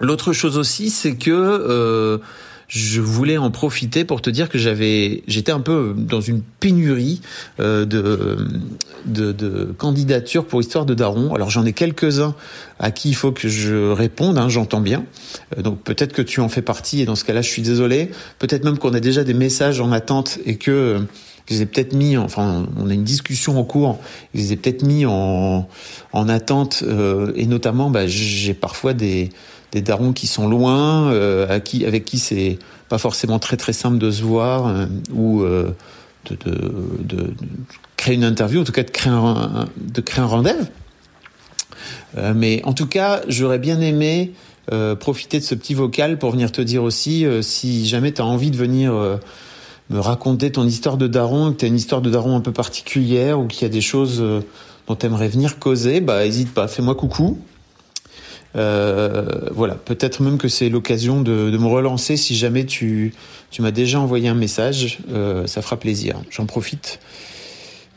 L'autre 0.00 0.32
chose 0.32 0.58
aussi, 0.58 0.90
c'est 0.90 1.16
que 1.16 1.30
euh, 1.30 2.18
je 2.68 3.00
voulais 3.00 3.36
en 3.36 3.50
profiter 3.50 4.04
pour 4.04 4.22
te 4.22 4.30
dire 4.30 4.48
que 4.48 4.58
j'avais, 4.58 5.24
j'étais 5.26 5.50
un 5.50 5.60
peu 5.60 5.94
dans 5.96 6.20
une 6.20 6.42
pénurie 6.60 7.20
euh, 7.58 7.84
de, 7.84 9.74
candidatures 9.76 10.44
pour 10.44 10.60
Histoire 10.60 10.86
de 10.86 10.94
Daron. 10.94 11.34
Alors 11.34 11.50
j'en 11.50 11.64
ai 11.64 11.72
quelques-uns 11.72 12.34
à 12.78 12.92
qui 12.92 13.08
il 13.08 13.14
faut 13.14 13.32
que 13.32 13.48
je 13.48 13.90
réponde, 13.90 14.38
hein, 14.38 14.48
j'entends 14.48 14.80
bien. 14.80 15.04
Euh, 15.56 15.62
donc 15.62 15.82
peut-être 15.82 16.12
que 16.12 16.22
tu 16.22 16.40
en 16.40 16.48
fais 16.48 16.62
partie 16.62 17.00
et 17.00 17.04
dans 17.04 17.16
ce 17.16 17.24
cas-là, 17.24 17.42
je 17.42 17.48
suis 17.48 17.62
désolé. 17.62 18.10
Peut-être 18.38 18.64
même 18.64 18.78
qu'on 18.78 18.94
a 18.94 19.00
déjà 19.00 19.24
des 19.24 19.34
messages 19.34 19.80
en 19.80 19.90
attente 19.90 20.38
et 20.46 20.56
que 20.56 21.00
je 21.50 21.64
peut-être 21.64 21.94
mis, 21.94 22.18
enfin, 22.18 22.66
on 22.76 22.90
a 22.90 22.94
une 22.94 23.04
discussion 23.04 23.58
en 23.58 23.64
cours, 23.64 23.98
je 24.34 24.40
les 24.40 24.52
ai 24.52 24.56
peut-être 24.56 24.82
mis 24.82 25.06
en, 25.06 25.66
en 26.12 26.28
attente, 26.28 26.84
et 27.36 27.46
notamment, 27.46 27.88
bah, 27.88 28.06
j'ai 28.06 28.52
parfois 28.52 28.92
des, 28.92 29.30
des 29.72 29.82
darons 29.82 30.12
qui 30.12 30.26
sont 30.26 30.48
loin, 30.48 31.12
euh, 31.12 31.48
à 31.48 31.60
qui, 31.60 31.84
avec 31.84 32.04
qui 32.04 32.18
c'est 32.18 32.58
pas 32.88 32.98
forcément 32.98 33.38
très 33.38 33.56
très 33.56 33.72
simple 33.72 33.98
de 33.98 34.10
se 34.10 34.22
voir, 34.22 34.66
euh, 34.66 34.86
ou 35.12 35.42
euh, 35.42 35.74
de, 36.30 36.36
de, 36.36 36.72
de, 37.00 37.34
créer 37.96 38.14
une 38.14 38.24
interview, 38.24 38.60
en 38.60 38.64
tout 38.64 38.72
cas 38.72 38.82
de 38.82 38.90
créer 38.90 39.12
un, 39.12 39.66
de 39.76 40.00
créer 40.00 40.22
un 40.22 40.26
rendez-vous. 40.26 40.68
Euh, 42.16 42.32
mais 42.34 42.62
en 42.64 42.72
tout 42.72 42.86
cas, 42.86 43.22
j'aurais 43.28 43.58
bien 43.58 43.80
aimé 43.80 44.32
profiter 45.00 45.38
de 45.38 45.44
ce 45.44 45.54
petit 45.54 45.72
vocal 45.72 46.18
pour 46.18 46.30
venir 46.30 46.52
te 46.52 46.60
dire 46.60 46.82
aussi, 46.82 47.24
si 47.40 47.86
jamais 47.86 48.12
tu 48.12 48.20
as 48.20 48.26
envie 48.26 48.50
de 48.50 48.56
venir 48.58 48.92
me 49.90 50.00
raconter 50.00 50.52
ton 50.52 50.66
histoire 50.66 50.96
de 50.96 51.06
daron, 51.06 51.52
que 51.52 51.58
tu 51.58 51.64
as 51.64 51.68
une 51.68 51.76
histoire 51.76 52.02
de 52.02 52.10
daron 52.10 52.36
un 52.36 52.40
peu 52.40 52.52
particulière 52.52 53.40
ou 53.40 53.46
qu'il 53.46 53.62
y 53.62 53.64
a 53.64 53.72
des 53.72 53.80
choses 53.80 54.20
euh, 54.20 54.40
dont 54.86 54.96
tu 54.96 55.06
aimerais 55.06 55.28
venir 55.28 55.58
causer, 55.58 56.00
bah 56.00 56.26
hésite 56.26 56.52
pas, 56.52 56.68
fais-moi 56.68 56.94
coucou. 56.94 57.38
Euh, 58.58 59.24
voilà, 59.52 59.74
peut-être 59.74 60.20
même 60.22 60.36
que 60.36 60.48
c'est 60.48 60.68
l'occasion 60.68 61.20
de, 61.20 61.50
de, 61.50 61.58
me 61.58 61.66
relancer 61.66 62.16
si 62.16 62.36
jamais 62.36 62.66
tu, 62.66 63.14
tu 63.50 63.62
m'as 63.62 63.70
déjà 63.70 64.00
envoyé 64.00 64.28
un 64.28 64.34
message, 64.34 64.98
euh, 65.12 65.46
ça 65.46 65.62
fera 65.62 65.76
plaisir. 65.76 66.20
J'en 66.30 66.44
profite. 66.44 66.98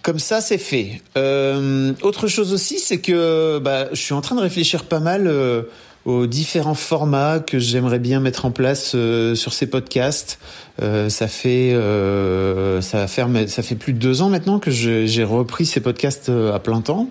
Comme 0.01 0.19
ça, 0.19 0.41
c'est 0.41 0.57
fait. 0.57 1.01
Euh, 1.15 1.93
autre 2.01 2.27
chose 2.27 2.53
aussi, 2.53 2.79
c'est 2.79 2.99
que 2.99 3.59
bah, 3.59 3.87
je 3.91 3.99
suis 3.99 4.13
en 4.13 4.21
train 4.21 4.35
de 4.35 4.41
réfléchir 4.41 4.85
pas 4.85 4.99
mal 4.99 5.27
euh, 5.27 5.63
aux 6.05 6.25
différents 6.25 6.73
formats 6.73 7.39
que 7.39 7.59
j'aimerais 7.59 7.99
bien 7.99 8.19
mettre 8.19 8.45
en 8.45 8.51
place 8.51 8.93
euh, 8.95 9.35
sur 9.35 9.53
ces 9.53 9.67
podcasts. 9.67 10.39
Euh, 10.81 11.09
ça 11.09 11.27
fait 11.27 11.71
ça 12.81 12.97
va 12.97 13.07
faire 13.07 13.29
ça 13.47 13.61
fait 13.61 13.75
plus 13.75 13.93
de 13.93 13.99
deux 13.99 14.23
ans 14.23 14.29
maintenant 14.29 14.57
que 14.57 14.71
j'ai 14.71 15.23
repris 15.23 15.67
ces 15.67 15.81
podcasts 15.81 16.29
à 16.29 16.57
plein 16.59 16.81
temps. 16.81 17.07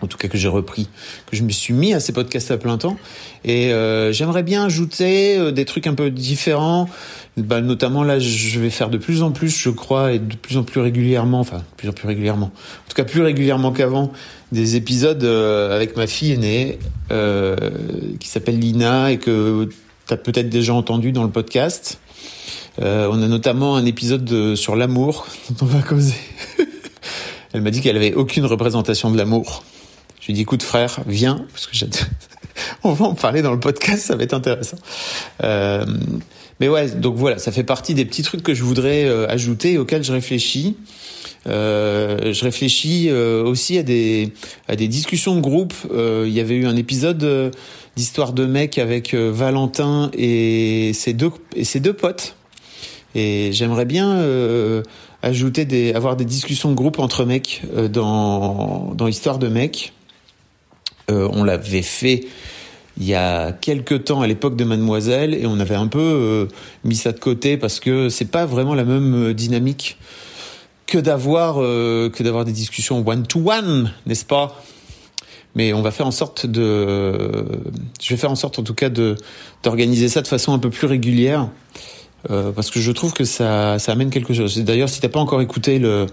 En 0.00 0.06
tout 0.06 0.18
cas 0.18 0.28
que 0.28 0.36
j'ai 0.36 0.48
repris, 0.48 0.88
que 1.30 1.36
je 1.36 1.42
me 1.42 1.50
suis 1.50 1.74
mis 1.74 1.94
à 1.94 2.00
ces 2.00 2.12
podcasts 2.12 2.50
à 2.50 2.58
plein 2.58 2.78
temps. 2.78 2.96
Et 3.44 3.72
euh, 3.72 4.12
j'aimerais 4.12 4.42
bien 4.42 4.64
ajouter 4.64 5.38
euh, 5.38 5.50
des 5.50 5.64
trucs 5.64 5.86
un 5.86 5.94
peu 5.94 6.10
différents. 6.10 6.88
Bah, 7.36 7.60
notamment 7.60 8.04
là, 8.04 8.20
je 8.20 8.60
vais 8.60 8.70
faire 8.70 8.90
de 8.90 8.98
plus 8.98 9.22
en 9.22 9.32
plus, 9.32 9.50
je 9.50 9.70
crois, 9.70 10.12
et 10.12 10.20
de 10.20 10.36
plus 10.36 10.56
en 10.56 10.62
plus 10.62 10.80
régulièrement, 10.80 11.40
enfin, 11.40 11.58
de 11.58 11.76
plus 11.76 11.88
en 11.88 11.92
plus 11.92 12.06
régulièrement, 12.06 12.46
en 12.46 12.88
tout 12.88 12.94
cas 12.94 13.02
plus 13.02 13.22
régulièrement 13.22 13.72
qu'avant, 13.72 14.12
des 14.52 14.76
épisodes 14.76 15.24
euh, 15.24 15.74
avec 15.74 15.96
ma 15.96 16.06
fille 16.06 16.32
aînée, 16.32 16.78
euh, 17.10 17.56
qui 18.20 18.28
s'appelle 18.28 18.58
Lina, 18.60 19.10
et 19.10 19.18
que 19.18 19.68
tu 20.06 20.14
as 20.14 20.16
peut-être 20.16 20.48
déjà 20.48 20.74
entendu 20.74 21.10
dans 21.10 21.24
le 21.24 21.30
podcast. 21.30 21.98
Euh, 22.80 23.08
on 23.10 23.20
a 23.20 23.26
notamment 23.26 23.76
un 23.76 23.84
épisode 23.84 24.54
sur 24.54 24.76
l'amour 24.76 25.26
dont 25.50 25.66
on 25.66 25.68
va 25.68 25.82
causer. 25.82 26.14
Elle 27.52 27.62
m'a 27.62 27.70
dit 27.70 27.80
qu'elle 27.80 27.96
avait 27.96 28.14
aucune 28.14 28.46
représentation 28.46 29.10
de 29.10 29.18
l'amour. 29.18 29.64
Je 30.24 30.28
lui 30.28 30.34
dit, 30.36 30.40
écoute 30.40 30.62
frère, 30.62 31.00
viens, 31.06 31.44
parce 31.52 31.66
que 31.66 31.76
on 32.82 32.94
va 32.94 33.04
en 33.04 33.14
parler 33.14 33.42
dans 33.42 33.52
le 33.52 33.60
podcast, 33.60 34.06
ça 34.06 34.16
va 34.16 34.22
être 34.22 34.32
intéressant. 34.32 34.78
Euh, 35.42 35.84
mais 36.60 36.68
ouais, 36.68 36.88
donc 36.92 37.16
voilà, 37.16 37.36
ça 37.36 37.52
fait 37.52 37.62
partie 37.62 37.92
des 37.92 38.06
petits 38.06 38.22
trucs 38.22 38.42
que 38.42 38.54
je 38.54 38.62
voudrais 38.62 39.04
euh, 39.04 39.28
ajouter 39.28 39.76
auxquels 39.76 40.02
je 40.02 40.12
réfléchis. 40.12 40.78
Euh, 41.46 42.32
je 42.32 42.42
réfléchis 42.42 43.08
euh, 43.10 43.44
aussi 43.44 43.76
à 43.76 43.82
des 43.82 44.32
à 44.66 44.76
des 44.76 44.88
discussions 44.88 45.36
de 45.36 45.42
groupe. 45.42 45.74
il 45.92 46.32
y 46.32 46.40
avait 46.40 46.54
eu 46.54 46.64
un 46.64 46.76
épisode 46.76 47.52
d'histoire 47.96 48.32
de 48.32 48.46
mec 48.46 48.78
avec 48.78 49.14
Valentin 49.14 50.10
et 50.14 50.92
ses 50.94 51.12
deux 51.12 51.32
et 51.54 51.64
ses 51.64 51.80
deux 51.80 51.92
potes. 51.92 52.34
Et 53.14 53.52
j'aimerais 53.52 53.84
bien 53.84 54.24
ajouter 55.20 55.66
des 55.66 55.92
avoir 55.92 56.16
des 56.16 56.24
discussions 56.24 56.70
de 56.70 56.74
groupe 56.74 56.98
entre 56.98 57.26
mecs 57.26 57.60
dans 57.90 58.94
dans 58.94 59.06
histoire 59.06 59.38
de 59.38 59.48
mec. 59.48 59.92
On 61.08 61.44
l'avait 61.44 61.82
fait 61.82 62.26
il 62.96 63.04
y 63.04 63.14
a 63.14 63.52
quelques 63.52 64.04
temps 64.04 64.22
à 64.22 64.26
l'époque 64.26 64.56
de 64.56 64.64
Mademoiselle 64.64 65.34
et 65.34 65.46
on 65.46 65.58
avait 65.58 65.74
un 65.74 65.88
peu 65.88 65.98
euh, 65.98 66.46
mis 66.84 66.94
ça 66.94 67.12
de 67.12 67.18
côté 67.18 67.56
parce 67.56 67.80
que 67.80 68.08
c'est 68.08 68.30
pas 68.30 68.46
vraiment 68.46 68.74
la 68.74 68.84
même 68.84 69.30
euh, 69.30 69.34
dynamique 69.34 69.98
que 70.86 70.98
d'avoir 70.98 71.56
euh, 71.60 72.10
des 72.44 72.52
discussions 72.52 73.02
one 73.06 73.26
to 73.26 73.50
one, 73.50 73.92
n'est-ce 74.06 74.24
pas? 74.24 74.62
Mais 75.56 75.72
on 75.72 75.82
va 75.82 75.90
faire 75.90 76.06
en 76.06 76.12
sorte 76.12 76.46
de 76.46 77.44
je 78.02 78.08
vais 78.10 78.16
faire 78.16 78.30
en 78.30 78.36
sorte 78.36 78.58
en 78.58 78.62
tout 78.62 78.74
cas 78.74 78.90
de 78.90 79.16
d'organiser 79.62 80.08
ça 80.08 80.20
de 80.20 80.26
façon 80.26 80.52
un 80.52 80.58
peu 80.58 80.68
plus 80.68 80.88
régulière 80.88 81.48
parce 82.28 82.72
que 82.72 82.80
je 82.80 82.90
trouve 82.90 83.12
que 83.12 83.24
ça 83.24 83.78
ça 83.78 83.92
amène 83.92 84.10
quelque 84.10 84.34
chose. 84.34 84.58
D'ailleurs, 84.58 84.88
si 84.88 85.00
t'as 85.00 85.08
pas 85.08 85.20
encore 85.20 85.40
écouté 85.42 85.78
le 85.78 86.06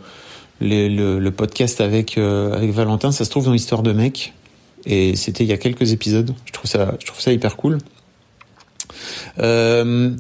le, 0.62 1.30
podcast 1.32 1.82
avec 1.82 2.20
avec 2.20 2.70
Valentin, 2.72 3.12
ça 3.12 3.26
se 3.26 3.32
trouve 3.32 3.46
dans 3.46 3.54
l'histoire 3.54 3.82
de 3.82 3.94
mec. 3.94 4.32
Et 4.86 5.16
c'était 5.16 5.44
il 5.44 5.50
y 5.50 5.54
a 5.54 5.58
quelques 5.58 5.92
épisodes. 5.92 6.34
Je 6.46 6.52
trouve 6.52 6.70
ça, 6.70 6.96
je 7.00 7.06
trouve 7.06 7.20
ça 7.20 7.32
hyper 7.32 7.56
cool. 7.56 7.78
Euh, 9.40 10.12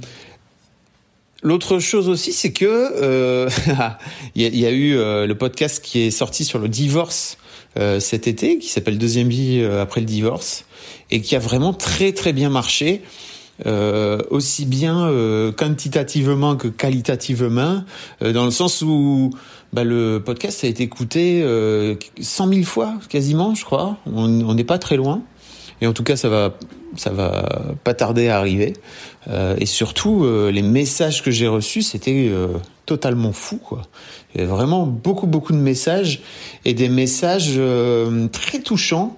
L'autre 1.44 1.80
chose 1.80 2.08
aussi, 2.08 2.34
c'est 2.34 2.52
que 2.52 2.66
euh, 2.66 3.50
il, 4.36 4.56
y 4.56 4.66
a, 4.66 4.72
eu 4.72 4.96
euh, 4.96 5.26
le 5.26 5.36
podcast 5.36 5.84
qui 5.84 6.02
est 6.02 6.12
sorti 6.12 6.46
sur 6.46 6.60
le 6.60 6.70
divorce 6.70 7.38
euh, 7.80 8.00
cet 8.00 8.28
été, 8.28 8.60
qui 8.60 8.70
s'appelle 8.70 9.00
Deuxième 9.00 9.30
vie 9.30 9.60
euh, 9.60 9.82
après 9.82 10.02
le 10.02 10.06
divorce, 10.06 10.66
et 11.10 11.22
qui 11.22 11.36
a 11.36 11.40
vraiment 11.40 11.74
très 11.74 12.12
très 12.12 12.34
bien 12.34 12.50
marché. 12.50 13.02
Aussi 14.32 14.66
bien 14.66 15.08
quantitativement 15.56 16.56
que 16.56 16.68
qualitativement, 16.68 17.84
dans 18.20 18.46
le 18.46 18.50
sens 18.50 18.82
où 18.82 19.30
bah, 19.74 19.84
le 19.84 20.22
podcast 20.24 20.64
a 20.64 20.68
été 20.68 20.84
écouté 20.84 21.46
100 22.20 22.48
000 22.48 22.64
fois 22.64 22.96
quasiment, 23.10 23.56
je 23.56 23.66
crois. 23.66 23.98
On 24.06 24.28
n'est 24.28 24.64
pas 24.64 24.78
très 24.78 24.98
loin. 24.98 25.22
Et 25.82 25.88
en 25.88 25.94
tout 25.94 26.04
cas, 26.04 26.16
ça 26.16 26.30
va, 26.30 26.58
ça 26.96 27.10
va 27.10 27.74
pas 27.84 27.94
tarder 27.94 28.28
à 28.28 28.38
arriver. 28.38 28.74
et 29.58 29.66
surtout, 29.66 30.26
les 30.52 30.62
messages 30.62 31.24
que 31.24 31.32
j'ai 31.32 31.48
reçus, 31.48 31.82
c'était 31.82 32.30
totalement 32.86 33.32
fou, 33.32 33.58
quoi. 33.58 33.82
Il 34.34 34.42
y 34.42 34.44
avait 34.44 34.52
vraiment 34.52 34.86
beaucoup, 34.86 35.28
beaucoup 35.28 35.54
de 35.54 35.58
messages 35.58 36.22
et 36.66 36.74
des 36.74 36.90
messages 36.90 37.60
très 38.32 38.60
touchants 38.60 39.18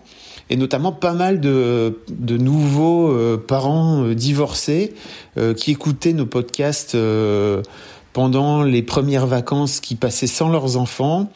et 0.49 0.55
notamment 0.55 0.91
pas 0.91 1.13
mal 1.13 1.39
de, 1.39 1.99
de 2.09 2.37
nouveaux 2.37 3.11
euh, 3.11 3.37
parents 3.37 4.03
euh, 4.03 4.15
divorcés 4.15 4.93
euh, 5.37 5.53
qui 5.53 5.71
écoutaient 5.71 6.13
nos 6.13 6.25
podcasts 6.25 6.95
pendant 8.13 8.63
les 8.63 8.83
premières 8.83 9.27
vacances 9.27 9.79
qui 9.79 9.95
passaient 9.95 10.27
sans 10.27 10.49
leurs 10.49 10.77
enfants. 10.77 11.31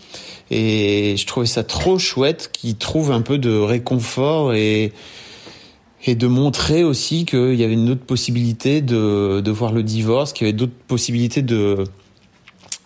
Et 0.51 1.15
je 1.17 1.25
trouvais 1.25 1.47
ça 1.47 1.63
trop 1.63 1.99
chouette 1.99 2.51
qu'ils 2.53 2.77
trouvent 2.77 3.11
un 3.11 3.21
peu 3.21 3.37
de 3.37 3.57
réconfort 3.57 4.53
et, 4.53 4.93
et 6.05 6.15
de 6.15 6.27
montrer 6.27 6.83
aussi 6.83 7.25
qu'il 7.25 7.55
y 7.55 7.63
avait 7.63 7.73
une 7.73 7.89
autre 7.89 8.05
possibilité 8.05 8.81
de, 8.81 9.41
de 9.41 9.51
voir 9.51 9.73
le 9.73 9.83
divorce, 9.83 10.31
qu'il 10.31 10.47
y 10.47 10.49
avait 10.49 10.57
d'autres 10.57 10.71
possibilités 10.87 11.41
de 11.41 11.83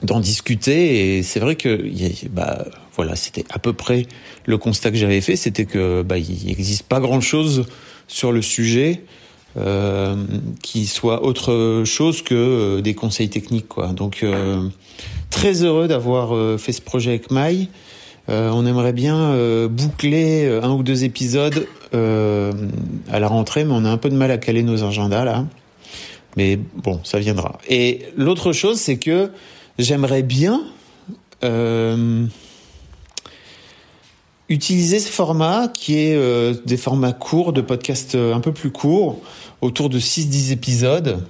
d'en 0.01 0.19
discuter. 0.19 1.17
Et 1.17 1.23
c'est 1.23 1.39
vrai 1.39 1.55
que 1.55 1.85
bah, 2.29 2.65
voilà, 2.95 3.15
c'était 3.15 3.45
à 3.51 3.59
peu 3.59 3.73
près 3.73 4.07
le 4.45 4.57
constat 4.57 4.89
que 4.89 4.97
j'avais 4.97 5.21
fait, 5.21 5.35
c'était 5.35 5.65
que 5.65 6.01
bah, 6.01 6.17
il 6.17 6.47
n'existe 6.47 6.83
pas 6.83 6.99
grand-chose 6.99 7.65
sur 8.07 8.31
le 8.31 8.41
sujet 8.41 9.03
euh, 9.57 10.15
qui 10.61 10.85
soit 10.85 11.23
autre 11.23 11.83
chose 11.85 12.21
que 12.21 12.35
euh, 12.35 12.81
des 12.81 12.93
conseils 12.93 13.29
techniques. 13.29 13.67
Quoi. 13.67 13.87
Donc 13.87 14.23
euh, 14.23 14.67
très 15.29 15.63
heureux 15.63 15.87
d'avoir 15.87 16.59
fait 16.59 16.71
ce 16.71 16.81
projet 16.81 17.11
avec 17.11 17.31
Maï. 17.31 17.69
On 18.27 18.65
aimerait 18.65 18.93
bien 18.93 19.35
boucler 19.67 20.47
un 20.63 20.69
ou 20.71 20.83
deux 20.83 21.03
épisodes 21.03 21.67
à 21.91 23.19
la 23.19 23.27
rentrée, 23.27 23.65
mais 23.65 23.73
on 23.73 23.83
a 23.83 23.89
un 23.89 23.97
peu 23.97 24.09
de 24.09 24.15
mal 24.15 24.31
à 24.31 24.37
caler 24.37 24.63
nos 24.63 24.83
agendas 24.85 25.25
là. 25.25 25.45
Mais 26.37 26.57
bon, 26.57 27.01
ça 27.03 27.19
viendra. 27.19 27.59
Et 27.67 28.05
l'autre 28.15 28.53
chose, 28.53 28.79
c'est 28.79 28.97
que 28.97 29.31
j'aimerais 29.77 30.23
bien 30.23 30.61
euh, 31.43 32.25
utiliser 34.51 34.99
ce 34.99 35.09
format 35.09 35.69
qui 35.73 35.97
est 35.97 36.15
euh, 36.15 36.53
des 36.65 36.77
formats 36.77 37.13
courts, 37.13 37.53
de 37.53 37.61
podcasts 37.61 38.15
euh, 38.15 38.33
un 38.33 38.41
peu 38.41 38.51
plus 38.51 38.69
courts, 38.69 39.21
autour 39.61 39.89
de 39.89 39.99
6-10 39.99 40.51
épisodes, 40.51 41.23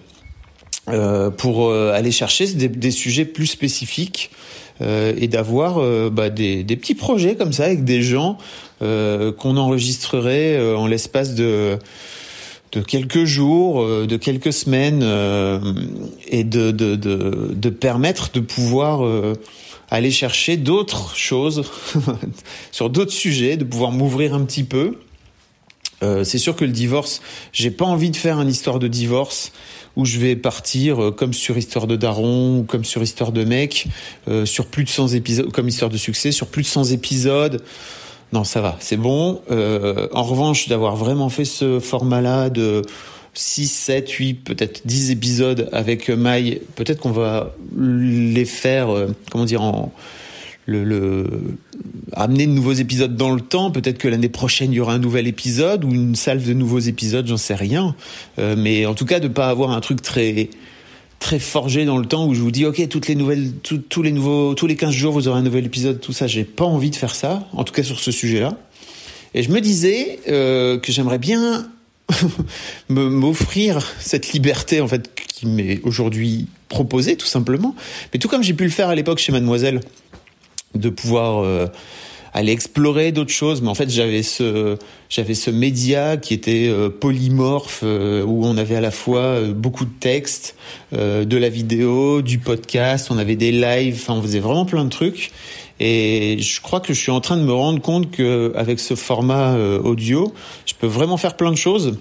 euh, 0.90 1.30
pour 1.30 1.72
aller 1.72 2.12
chercher 2.12 2.48
des, 2.48 2.68
des, 2.68 2.92
sujets 2.92 3.26
plus 3.26 3.46
spécifiques 3.46 4.32
et 4.84 5.28
d'avoir 5.28 5.80
bah, 6.10 6.32
des, 6.32 6.64
des, 6.64 6.76
petits 6.76 6.96
projets 6.96 7.36
comme 7.36 7.54
ça 7.54 7.66
avec 7.66 7.84
des 7.84 8.02
gens 8.02 8.40
qu'on 8.80 9.58
enregistrerait 9.58 10.74
en 10.74 10.88
l'espace 10.88 11.36
de 11.36 11.78
de 12.72 12.80
quelques 12.80 13.26
jours, 13.26 13.86
de 13.86 14.18
quelques 14.18 14.54
semaines, 14.54 15.04
et 16.28 16.44
de, 16.44 16.72
de, 16.72 16.96
de, 16.96 17.52
de, 17.54 17.70
permettre 17.70 18.32
de 18.32 18.40
pouvoir 18.40 19.04
aller 19.92 20.10
chercher 20.10 20.58
d'autres 20.58 21.16
choses 21.16 21.70
sur 22.72 22.90
d'autres 22.90 23.12
sujets, 23.12 23.58
de 23.58 23.66
pouvoir 23.66 23.92
m'ouvrir 23.92 24.34
un 24.34 24.44
petit 24.46 24.64
peu. 24.64 24.96
Euh, 26.02 26.24
c'est 26.24 26.40
sûr 26.40 26.56
que 26.56 26.66
le 26.66 26.72
divorce, 26.72 27.22
j'ai 27.54 27.70
pas 27.70 27.86
envie 27.86 28.10
de 28.10 28.16
faire 28.16 28.42
une 28.42 28.50
histoire 28.50 28.80
de 28.80 28.88
divorce 28.88 29.52
où 29.96 30.06
je 30.06 30.18
vais 30.18 30.36
partir 30.36 31.04
euh, 31.04 31.12
comme 31.12 31.34
sur 31.34 31.58
Histoire 31.58 31.88
de 31.88 31.96
Daron 31.96 32.60
ou 32.60 32.64
comme 32.64 32.86
sur 32.86 33.04
Histoire 33.04 33.32
de 33.32 33.44
mec, 33.44 33.88
euh, 34.28 34.46
sur 34.46 34.66
plus 34.66 34.84
de 34.84 34.90
100 34.90 35.10
épisodes, 35.10 35.52
comme 35.52 35.68
Histoire 35.68 35.92
de 35.92 35.98
succès, 35.98 36.32
sur 36.32 36.48
plus 36.48 36.64
de 36.64 36.68
100 36.68 36.86
épisodes. 36.92 37.62
Non, 38.34 38.46
ça 38.46 38.62
va, 38.62 38.78
c'est 38.80 38.98
bon. 38.98 39.42
Euh, 39.52 40.08
en 40.14 40.24
revanche, 40.24 40.70
d'avoir 40.70 40.96
vraiment 40.96 41.30
fait 41.30 41.46
ce 41.46 41.80
format-là 41.80 42.50
de 42.50 42.82
6, 43.34 43.68
7, 43.68 44.10
8, 44.10 44.34
peut-être 44.44 44.82
10 44.86 45.12
épisodes 45.12 45.70
avec 45.72 46.10
Maï. 46.10 46.62
Peut-être 46.76 47.00
qu'on 47.00 47.12
va 47.12 47.56
les 47.78 48.46
faire, 48.46 48.90
euh, 48.90 49.08
comment 49.32 49.46
dire, 49.46 49.62
en, 49.62 49.94
le, 50.66 50.84
le, 50.84 51.26
amener 52.14 52.46
de 52.46 52.52
nouveaux 52.52 52.74
épisodes 52.74 53.16
dans 53.16 53.32
le 53.32 53.42
temps. 53.42 53.72
Peut-être 53.72 53.98
que 53.98 54.08
l'année 54.08 54.30
prochaine, 54.30 54.72
il 54.72 54.76
y 54.76 54.80
aura 54.80 54.94
un 54.94 55.00
nouvel 55.00 55.28
épisode 55.28 55.86
ou 55.86 55.92
une 55.92 56.16
salve 56.16 56.48
de 56.48 56.54
nouveaux 56.54 56.80
épisodes, 56.80 57.28
j'en 57.28 57.38
sais 57.38 57.56
rien. 57.56 57.96
Euh, 58.40 58.56
mais 58.58 58.86
en 58.86 58.94
tout 58.94 59.06
cas, 59.06 59.20
de 59.20 59.28
pas 59.28 59.50
avoir 59.50 59.72
un 59.72 59.82
truc 59.82 60.02
très 60.02 60.50
très 61.20 61.38
forgé 61.38 61.86
dans 61.86 62.00
le 62.00 62.08
temps 62.08 62.26
où 62.26 62.34
je 62.34 62.42
vous 62.42 62.50
dis 62.50 62.66
ok 62.66 62.88
toutes 62.90 63.08
les 63.08 63.14
nouvelles 63.14 63.52
tous 63.62 64.02
les 64.02 64.12
nouveaux 64.12 64.56
tous 64.56 64.66
les 64.66 64.76
15 64.76 64.92
jours 64.92 65.14
vous 65.14 65.28
aurez 65.28 65.38
un 65.38 65.44
nouvel 65.44 65.68
épisode 65.68 66.02
tout 66.02 66.14
ça 66.14 66.26
j'ai 66.26 66.44
pas 66.44 66.66
envie 66.66 66.90
de 66.90 66.96
faire 66.96 67.14
ça 67.14 67.48
en 67.54 67.64
tout 67.64 67.74
cas 67.74 67.84
sur 67.84 68.00
ce 68.00 68.10
sujet 68.10 68.40
là 68.40 68.58
et 69.36 69.44
je 69.44 69.52
me 69.52 69.62
disais 69.62 70.18
euh, 70.30 70.80
que 70.80 70.92
j'aimerais 70.92 71.20
bien 71.20 71.70
m'offrir 72.90 73.86
cette 74.00 74.34
liberté 74.34 74.82
en 74.82 74.88
fait 74.88 75.14
qui 75.16 75.46
m'est 75.48 75.80
aujourd'hui 75.84 76.48
proposée 76.70 77.16
tout 77.16 77.28
simplement. 77.28 77.76
Mais 78.14 78.20
tout 78.20 78.28
comme 78.28 78.44
j'ai 78.44 78.54
pu 78.54 78.64
le 78.64 78.70
faire 78.70 78.90
à 78.90 78.96
l'époque 78.96 79.20
chez 79.20 79.32
Mademoiselle, 79.32 79.82
de 80.76 80.90
pouvoir 80.90 81.44
euh, 81.44 81.68
aller 82.34 82.52
explorer 82.52 83.12
d'autres 83.12 83.32
choses. 83.32 83.62
Mais 83.62 83.68
en 83.68 83.76
fait, 83.76 83.90
j'avais 83.90 84.24
ce 84.24 84.78
j'avais 85.10 85.34
ce 85.34 85.52
média 85.52 86.18
qui 86.18 86.34
était 86.34 86.68
euh, 86.70 86.90
polymorphe 86.90 87.82
euh, 87.84 88.24
où 88.24 88.46
on 88.46 88.58
avait 88.58 88.76
à 88.76 88.82
la 88.82 88.92
fois 88.92 89.42
beaucoup 89.50 89.86
de 89.86 89.94
textes, 90.00 90.56
de 90.94 91.38
la 91.38 91.50
vidéo, 91.50 92.22
du 92.22 92.38
podcast, 92.38 93.10
on 93.12 93.18
avait 93.18 93.36
des 93.36 93.52
lives, 93.52 93.96
enfin 93.96 94.14
on 94.14 94.22
faisait 94.22 94.40
vraiment 94.40 94.66
plein 94.66 94.86
de 94.86 94.90
trucs. 94.90 95.32
Et 95.84 96.38
je 96.40 96.62
crois 96.62 96.80
que 96.80 96.94
je 96.94 97.00
suis 97.00 97.12
en 97.12 97.22
train 97.22 97.38
de 97.38 97.42
me 97.42 97.54
rendre 97.54 97.82
compte 97.82 98.12
que 98.12 98.54
avec 98.56 98.80
ce 98.80 98.94
format 98.94 99.56
audio, 99.56 100.32
je 100.68 100.74
peux 100.76 100.86
vraiment 100.88 101.18
faire 101.18 101.36
plein 101.36 101.52
de 101.52 101.58
choses. 101.58 101.98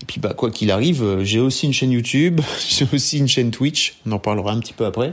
Et 0.00 0.04
puis 0.06 0.18
bah 0.18 0.32
quoi 0.34 0.50
qu'il 0.50 0.70
arrive, 0.70 1.20
j'ai 1.22 1.38
aussi 1.38 1.66
une 1.66 1.74
chaîne 1.74 1.90
YouTube, 1.90 2.40
j'ai 2.68 2.86
aussi 2.92 3.18
une 3.18 3.28
chaîne 3.28 3.50
Twitch. 3.50 3.96
On 4.06 4.12
en 4.12 4.18
parlera 4.18 4.52
un 4.52 4.60
petit 4.60 4.72
peu 4.72 4.86
après. 4.86 5.12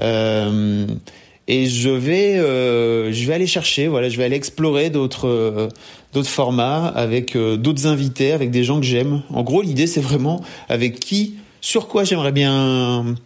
Euh, 0.00 0.86
et 1.48 1.66
je 1.66 1.88
vais 1.88 2.36
euh, 2.36 3.10
je 3.10 3.26
vais 3.26 3.34
aller 3.34 3.46
chercher 3.46 3.88
voilà 3.88 4.10
je 4.10 4.18
vais 4.18 4.24
aller 4.24 4.36
explorer 4.36 4.90
d'autres 4.90 5.26
euh, 5.26 5.68
d'autres 6.12 6.28
formats 6.28 6.86
avec 6.86 7.34
euh, 7.34 7.56
d'autres 7.56 7.86
invités 7.86 8.32
avec 8.32 8.50
des 8.50 8.62
gens 8.62 8.78
que 8.78 8.86
j'aime 8.86 9.22
en 9.30 9.42
gros 9.42 9.62
l'idée 9.62 9.86
c'est 9.86 10.02
vraiment 10.02 10.42
avec 10.68 11.00
qui 11.00 11.36
sur 11.62 11.88
quoi 11.88 12.04
j'aimerais 12.04 12.32
bien 12.32 13.16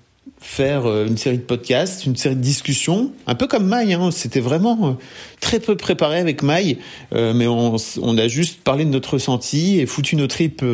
faire 0.40 0.86
une 0.86 1.16
série 1.16 1.38
de 1.38 1.42
podcasts 1.42 2.04
une 2.04 2.16
série 2.16 2.36
de 2.36 2.40
discussions 2.40 3.12
un 3.26 3.34
peu 3.34 3.46
comme 3.46 3.66
Maï 3.66 3.92
hein, 3.92 4.10
c'était 4.10 4.40
vraiment 4.40 4.96
très 5.40 5.60
peu 5.60 5.76
préparé 5.76 6.18
avec 6.18 6.42
Maï 6.42 6.78
mais 7.12 7.46
on, 7.46 7.76
a 8.18 8.28
juste 8.28 8.60
parlé 8.62 8.84
de 8.84 8.90
notre 8.90 9.14
ressenti 9.14 9.78
et 9.78 9.86
foutu 9.86 10.16
nos 10.16 10.26
tripes 10.26 10.64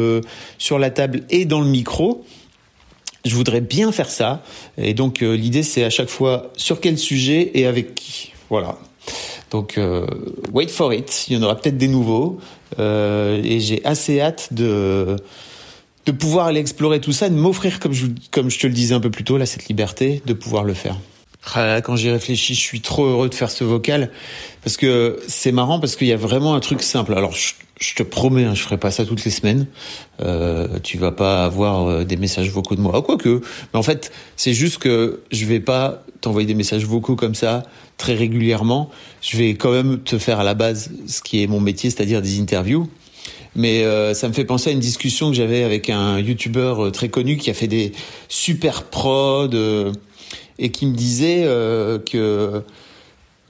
sur 0.59 0.79
la 0.79 0.91
table 0.91 1.23
et 1.29 1.45
dans 1.45 1.61
le 1.61 1.67
micro 1.67 2.25
je 3.25 3.35
voudrais 3.35 3.61
bien 3.61 3.93
faire 3.93 4.11
ça. 4.11 4.43
Et 4.77 4.95
donc 4.95 5.23
euh, 5.23 5.37
l'idée 5.37 5.63
c'est 5.63 5.85
à 5.85 5.91
chaque 5.91 6.09
fois 6.09 6.51
sur 6.57 6.81
quel 6.81 6.99
sujet 6.99 7.51
et 7.55 7.67
avec 7.67 7.95
qui. 7.95 8.33
Voilà. 8.51 8.79
Donc 9.51 9.79
euh, 9.79 10.07
wait 10.53 10.69
for 10.69 10.93
it. 10.93 11.27
Il 11.29 11.37
y 11.37 11.41
en 11.41 11.43
aura 11.43 11.57
peut-être 11.57 11.79
des 11.79 11.89
nouveaux. 11.89 12.39
Euh, 12.79 13.41
et 13.43 13.61
j'ai 13.61 13.85
assez 13.85 14.21
hâte 14.21 14.53
de 14.53 15.17
de 16.09 16.13
pouvoir 16.13 16.47
aller 16.47 16.61
explorer 16.61 17.01
tout 17.01 17.13
ça, 17.13 17.27
et 17.27 17.31
de 17.31 17.35
m'offrir 17.35 17.81
comme 17.81 17.93
je 17.93 18.07
comme 18.31 18.51
je 18.51 18.59
te 18.59 18.67
le 18.67 18.73
disais 18.73 18.95
un 18.95 19.01
peu 19.01 19.11
plus 19.11 19.25
tôt 19.25 19.37
là 19.37 19.45
cette 19.45 19.69
liberté 19.69 20.23
de 20.25 20.33
pouvoir 20.33 20.65
le 20.65 20.73
faire. 20.73 20.97
Ah 21.55 21.83
quand 21.83 21.97
j'y 21.97 22.11
réfléchis, 22.11 22.55
je 22.55 22.61
suis 22.61 22.81
trop 22.81 23.05
heureux 23.05 23.29
de 23.29 23.35
faire 23.35 23.51
ce 23.51 23.63
vocal 23.63 24.11
parce 24.65 24.79
que 24.79 25.21
c'est 25.29 25.53
marrant 25.53 25.81
parce 25.81 25.97
qu'il 25.97 26.07
y 26.07 26.13
a 26.13 26.17
vraiment 26.17 26.55
un 26.55 26.61
truc 26.61 26.83
simple. 26.83 27.13
Alors 27.13 27.33
je, 27.35 27.95
te 27.95 28.03
promets, 28.03 28.45
hein, 28.45 28.55
je 28.55 28.63
ferai 28.63 28.79
pas 28.79 28.91
ça 28.91 29.05
toutes 29.05 29.25
les 29.25 29.31
semaines. 29.31 29.67
Euh, 30.21 30.79
tu 30.83 30.97
vas 30.97 31.13
pas 31.13 31.45
avoir 31.45 31.87
euh, 31.87 32.05
des 32.05 32.17
messages 32.17 32.51
vocaux 32.51 32.75
de 32.75 32.81
moi, 32.81 32.93
ah, 32.97 33.03
quoique. 33.03 33.43
Mais 33.73 33.79
en 33.79 33.83
fait, 33.83 34.11
c'est 34.37 34.55
juste 34.55 34.79
que 34.79 35.21
je 35.31 35.45
vais 35.45 35.61
pas 35.61 36.03
t'envoyer 36.23 36.47
des 36.47 36.55
messages 36.55 36.87
vocaux 36.87 37.17
comme 37.17 37.35
ça 37.35 37.65
très 37.99 38.15
régulièrement. 38.15 38.89
Je 39.21 39.37
vais 39.37 39.51
quand 39.57 39.73
même 39.73 40.01
te 40.01 40.17
faire 40.17 40.41
à 40.41 40.45
la 40.45 40.55
base 40.55 40.91
ce 41.07 41.21
qui 41.21 41.43
est 41.43 41.47
mon 41.47 41.61
métier, 41.61 41.91
c'est-à-dire 41.91 42.23
des 42.23 42.41
interviews. 42.41 42.89
Mais 43.59 43.83
euh, 43.83 44.15
ça 44.15 44.29
me 44.29 44.33
fait 44.33 44.45
penser 44.45 44.71
à 44.71 44.73
une 44.73 44.79
discussion 44.79 45.31
que 45.31 45.35
j'avais 45.35 45.65
avec 45.65 45.91
un 45.91 46.21
YouTuber 46.21 46.75
euh, 46.79 46.91
très 46.91 47.09
connu 47.09 47.37
qui 47.39 47.51
a 47.51 47.55
fait 47.55 47.67
des 47.67 47.91
super 48.29 48.85
prods 48.85 49.51
euh, 49.53 49.91
et 50.61 50.71
qui 50.71 50.87
me 50.87 50.95
disait 50.95 51.43
que 51.43 52.63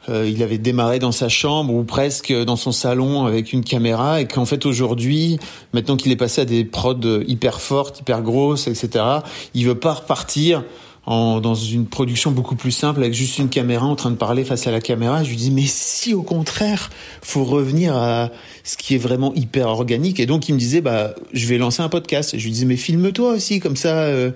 euh, 0.08 0.26
il 0.26 0.42
avait 0.42 0.56
démarré 0.56 0.98
dans 0.98 1.12
sa 1.12 1.28
chambre 1.28 1.74
ou 1.74 1.84
presque 1.84 2.32
dans 2.32 2.56
son 2.56 2.72
salon 2.72 3.26
avec 3.26 3.52
une 3.52 3.62
caméra 3.62 4.22
et 4.22 4.26
qu'en 4.26 4.46
fait 4.46 4.64
aujourd'hui, 4.64 5.38
maintenant 5.74 5.96
qu'il 5.96 6.10
est 6.10 6.16
passé 6.16 6.40
à 6.40 6.44
des 6.46 6.64
prods 6.64 7.20
hyper 7.26 7.60
fortes, 7.60 8.00
hyper 8.00 8.22
grosses, 8.22 8.66
etc., 8.66 9.04
il 9.52 9.66
veut 9.66 9.78
pas 9.78 9.92
repartir 9.92 10.64
dans 11.08 11.54
une 11.54 11.86
production 11.86 12.30
beaucoup 12.30 12.54
plus 12.54 12.70
simple 12.70 13.00
avec 13.00 13.14
juste 13.14 13.38
une 13.38 13.48
caméra 13.48 13.86
en 13.86 13.96
train 13.96 14.10
de 14.10 14.16
parler 14.16 14.44
face 14.44 14.66
à 14.66 14.70
la 14.70 14.80
caméra. 14.80 15.24
Je 15.24 15.30
lui 15.30 15.36
dis 15.36 15.50
mais 15.50 15.64
si 15.66 16.12
au 16.12 16.22
contraire, 16.22 16.90
faut 17.22 17.44
revenir 17.44 17.96
à 17.96 18.30
ce 18.62 18.76
qui 18.76 18.94
est 18.94 18.98
vraiment 18.98 19.32
hyper 19.34 19.68
organique. 19.68 20.20
Et 20.20 20.26
donc 20.26 20.48
il 20.48 20.54
me 20.54 20.58
disait 20.58 20.82
bah 20.82 21.14
je 21.32 21.46
vais 21.46 21.56
lancer 21.56 21.82
un 21.82 21.88
podcast. 21.88 22.36
Je 22.36 22.44
lui 22.44 22.50
disais 22.50 22.66
mais 22.66 22.76
filme-toi 22.76 23.32
aussi 23.32 23.58
comme 23.58 23.76
ça. 23.76 23.96
Euh, 24.02 24.32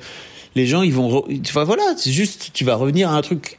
les 0.54 0.66
gens 0.66 0.82
ils 0.82 0.92
vont 0.92 1.24
enfin 1.40 1.64
voilà 1.64 1.82
c'est 1.96 2.12
juste 2.12 2.50
tu 2.52 2.64
vas 2.64 2.76
revenir 2.76 3.10
à 3.10 3.16
un 3.16 3.22
truc 3.22 3.58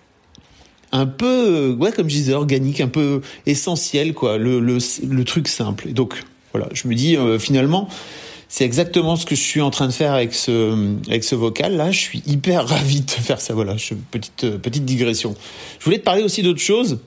un 0.94 1.08
peu, 1.08 1.76
ouais, 1.80 1.92
comme 1.92 2.08
je 2.08 2.16
disais, 2.16 2.34
organique, 2.34 2.80
un 2.80 2.88
peu 2.88 3.22
essentiel, 3.48 4.14
quoi, 4.14 4.38
le, 4.38 4.60
le, 4.60 4.78
le 5.10 5.24
truc 5.24 5.48
simple. 5.48 5.90
Et 5.90 5.92
donc, 5.92 6.24
voilà, 6.54 6.70
je 6.72 6.88
me 6.88 6.94
dis, 6.94 7.18
euh, 7.18 7.40
finalement, 7.40 7.90
c'est 8.56 8.66
exactement 8.66 9.16
ce 9.16 9.26
que 9.26 9.34
je 9.34 9.42
suis 9.42 9.62
en 9.62 9.72
train 9.72 9.88
de 9.88 9.92
faire 9.92 10.14
avec 10.14 10.36
ce, 10.36 10.96
avec 11.08 11.24
ce 11.24 11.34
vocal. 11.34 11.76
Là, 11.76 11.90
je 11.90 11.98
suis 11.98 12.22
hyper 12.28 12.68
ravi 12.68 13.02
de 13.02 13.10
faire 13.10 13.42
ça. 13.42 13.56
Voilà, 13.56 13.78
je, 13.78 13.96
petite, 14.12 14.44
euh, 14.44 14.60
petite 14.60 14.86
digression. 14.86 15.34
Je 15.80 15.86
voulais 15.86 15.98
te 15.98 16.04
parler 16.04 16.22
aussi 16.22 16.44
d'autre 16.44 16.60
chose. 16.60 17.00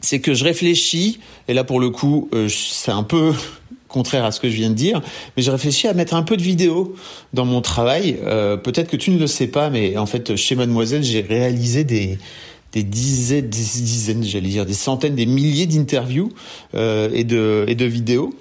C'est 0.00 0.20
que 0.20 0.32
je 0.32 0.44
réfléchis, 0.44 1.18
et 1.48 1.54
là, 1.54 1.64
pour 1.64 1.80
le 1.80 1.90
coup, 1.90 2.28
euh, 2.34 2.48
c'est 2.48 2.92
un 2.92 3.02
peu 3.02 3.32
contraire 3.88 4.24
à 4.24 4.30
ce 4.30 4.38
que 4.38 4.48
je 4.48 4.54
viens 4.54 4.70
de 4.70 4.76
dire, 4.76 5.02
mais 5.36 5.42
je 5.42 5.50
réfléchis 5.50 5.88
à 5.88 5.92
mettre 5.92 6.14
un 6.14 6.22
peu 6.22 6.36
de 6.36 6.42
vidéo 6.42 6.94
dans 7.32 7.44
mon 7.44 7.62
travail. 7.62 8.20
Euh, 8.24 8.56
Peut-être 8.56 8.90
que 8.90 8.96
tu 8.96 9.10
ne 9.10 9.18
le 9.18 9.26
sais 9.26 9.48
pas, 9.48 9.70
mais 9.70 9.96
en 9.96 10.06
fait, 10.06 10.36
chez 10.36 10.54
Mademoiselle, 10.54 11.02
j'ai 11.02 11.20
réalisé 11.20 11.82
des, 11.82 12.16
des 12.70 12.84
dizaines, 12.84 13.48
des 13.48 13.58
dizaines, 13.58 14.22
j'allais 14.22 14.50
dire, 14.50 14.66
des 14.66 14.74
centaines, 14.74 15.16
des 15.16 15.26
milliers 15.26 15.66
d'interviews 15.66 16.32
et 16.74 17.24
de 17.24 17.64
et 17.66 17.74
de 17.74 17.84
vidéos 17.86 18.32